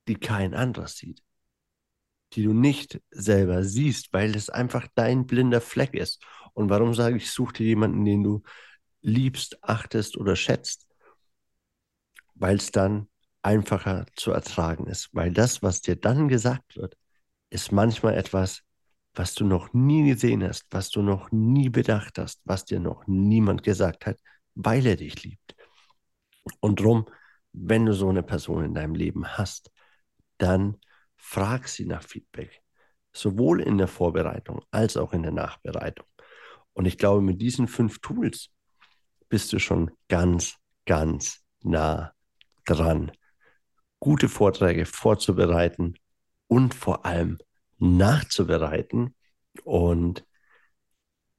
die 0.10 0.15
kein 0.15 0.54
anderer 0.54 0.89
sieht, 0.89 1.25
die 2.36 2.43
du 2.43 2.54
nicht 2.54 3.02
selber 3.12 3.63
siehst, 3.63 4.13
weil 4.13 4.36
es 4.36 4.50
einfach 4.50 4.88
dein 4.95 5.26
blinder 5.26 5.62
Fleck 5.62 5.93
ist. 5.93 6.24
Und 6.54 6.69
warum 6.69 6.93
sage 6.93 7.17
ich, 7.17 7.32
such 7.32 7.54
dir 7.54 7.65
jemanden, 7.65 8.06
den 8.06 8.24
du 8.24 8.43
liebst, 9.02 9.63
achtest 9.63 10.17
oder 10.17 10.36
schätzt? 10.36 10.88
Weil 12.36 12.58
es 12.58 12.71
dann 12.71 13.08
einfacher 13.41 14.06
zu 14.15 14.32
ertragen 14.32 14.88
ist, 14.88 15.10
weil 15.13 15.32
das, 15.32 15.62
was 15.62 15.82
dir 15.82 15.95
dann 15.95 16.28
gesagt 16.28 16.76
wird, 16.76 16.98
ist 17.50 17.71
manchmal 17.71 18.15
etwas, 18.15 18.63
was 19.13 19.34
du 19.34 19.45
noch 19.45 19.74
nie 19.74 20.10
gesehen 20.10 20.43
hast, 20.43 20.65
was 20.71 20.89
du 20.89 21.02
noch 21.02 21.32
nie 21.32 21.69
bedacht 21.69 22.17
hast, 22.17 22.41
was 22.43 22.65
dir 22.65 22.80
noch 22.80 23.04
niemand 23.08 23.63
gesagt 23.63 24.06
hat, 24.06 24.19
weil 24.56 24.86
er 24.86 24.98
dich 24.98 25.24
liebt. 25.24 25.56
Und 26.60 26.80
drum, 26.80 27.06
wenn 27.54 27.86
du 27.86 27.93
so 27.93 28.10
eine 28.10 28.24
Person 28.24 28.65
in 28.65 28.74
deinem 28.74 28.95
Leben 28.95 29.26
hast, 29.38 29.71
dann 30.38 30.78
frag 31.26 31.68
sie 31.68 31.86
nach 31.86 32.04
Feedback, 32.04 32.62
sowohl 33.12 33.60
in 33.62 33.78
der 33.78 33.88
Vorbereitung 33.88 34.62
als 34.72 34.96
auch 34.96 35.12
in 35.12 35.24
der 35.24 35.32
Nachbereitung. 35.32 36.06
Und 36.74 36.86
ich 36.86 36.98
glaube, 36.98 37.22
mit 37.22 37.42
diesen 37.42 37.68
fünf 37.68 38.00
Tools 38.00 38.52
bist 39.28 39.52
du 39.52 39.60
schon 39.60 39.92
ganz, 40.08 40.56
ganz 40.86 41.44
nah 41.64 42.14
dran, 42.66 43.12
gute 44.00 44.30
Vorträge 44.30 44.86
vorzubereiten 44.86 45.96
und 46.48 46.76
vor 46.76 47.06
allem 47.06 47.40
nachzubereiten. 47.80 49.16
Und 49.64 50.26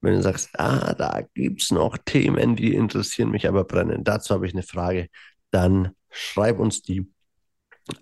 wenn 0.01 0.14
du 0.14 0.22
sagst, 0.22 0.59
ah, 0.59 0.94
da 0.94 1.22
gibt 1.33 1.62
es 1.62 1.70
noch 1.70 1.96
Themen, 1.96 2.57
die 2.57 2.75
interessieren 2.75 3.31
mich 3.31 3.46
aber 3.46 3.64
brennen, 3.64 4.03
dazu 4.03 4.35
habe 4.35 4.46
ich 4.46 4.53
eine 4.53 4.64
Frage, 4.64 5.09
dann 5.53 5.94
schreib 6.11 6.59
uns 6.59 6.83
die 6.83 7.09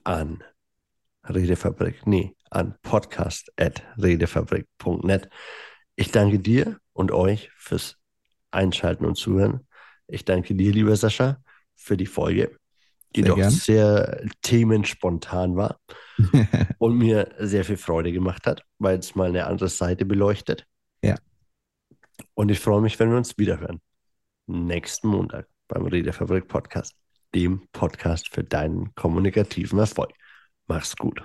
an 0.03 0.43
Redefabrik, 1.29 2.07
nee, 2.07 2.35
an 2.51 2.75
podcast.redefabrik.net. 2.83 5.29
Ich 5.97 6.11
danke 6.11 6.39
dir 6.39 6.79
und 6.93 7.13
euch 7.13 7.51
fürs 7.57 7.97
Einschalten 8.51 9.07
und 9.07 9.17
Zuhören. 9.17 9.67
Ich 10.07 10.25
danke 10.25 10.55
dir, 10.55 10.73
lieber 10.73 10.97
Sascha, 10.97 11.43
für 11.75 11.97
die 11.97 12.07
Folge, 12.07 12.57
die 13.17 13.23
sehr 13.23 13.29
doch 13.29 13.37
gern. 13.37 13.51
sehr 13.51 14.25
themenspontan 14.43 15.57
war 15.57 15.81
und 16.79 16.99
mir 16.99 17.35
sehr 17.39 17.65
viel 17.65 17.79
Freude 17.79 18.13
gemacht 18.13 18.47
hat, 18.47 18.63
weil 18.79 18.99
es 18.99 19.15
mal 19.15 19.29
eine 19.29 19.47
andere 19.47 19.69
Seite 19.69 20.05
beleuchtet. 20.05 20.67
Ja. 21.03 21.15
Und 22.35 22.51
ich 22.51 22.61
freue 22.61 22.83
mich, 22.83 22.99
wenn 22.99 23.11
wir 23.11 23.17
uns 23.17 23.39
wiederhören. 23.39 23.81
Nächsten 24.47 25.09
Montag 25.09 25.49
beim 25.69 25.87
Redefabrik 25.87 26.49
Podcast, 26.49 26.95
dem 27.35 27.67
Podcast 27.73 28.29
für 28.33 28.45
deinen 28.45 28.95
kommunikativen 28.95 29.79
Erfolg. 29.79 30.13
Mach's 30.67 30.95
gut. 30.97 31.21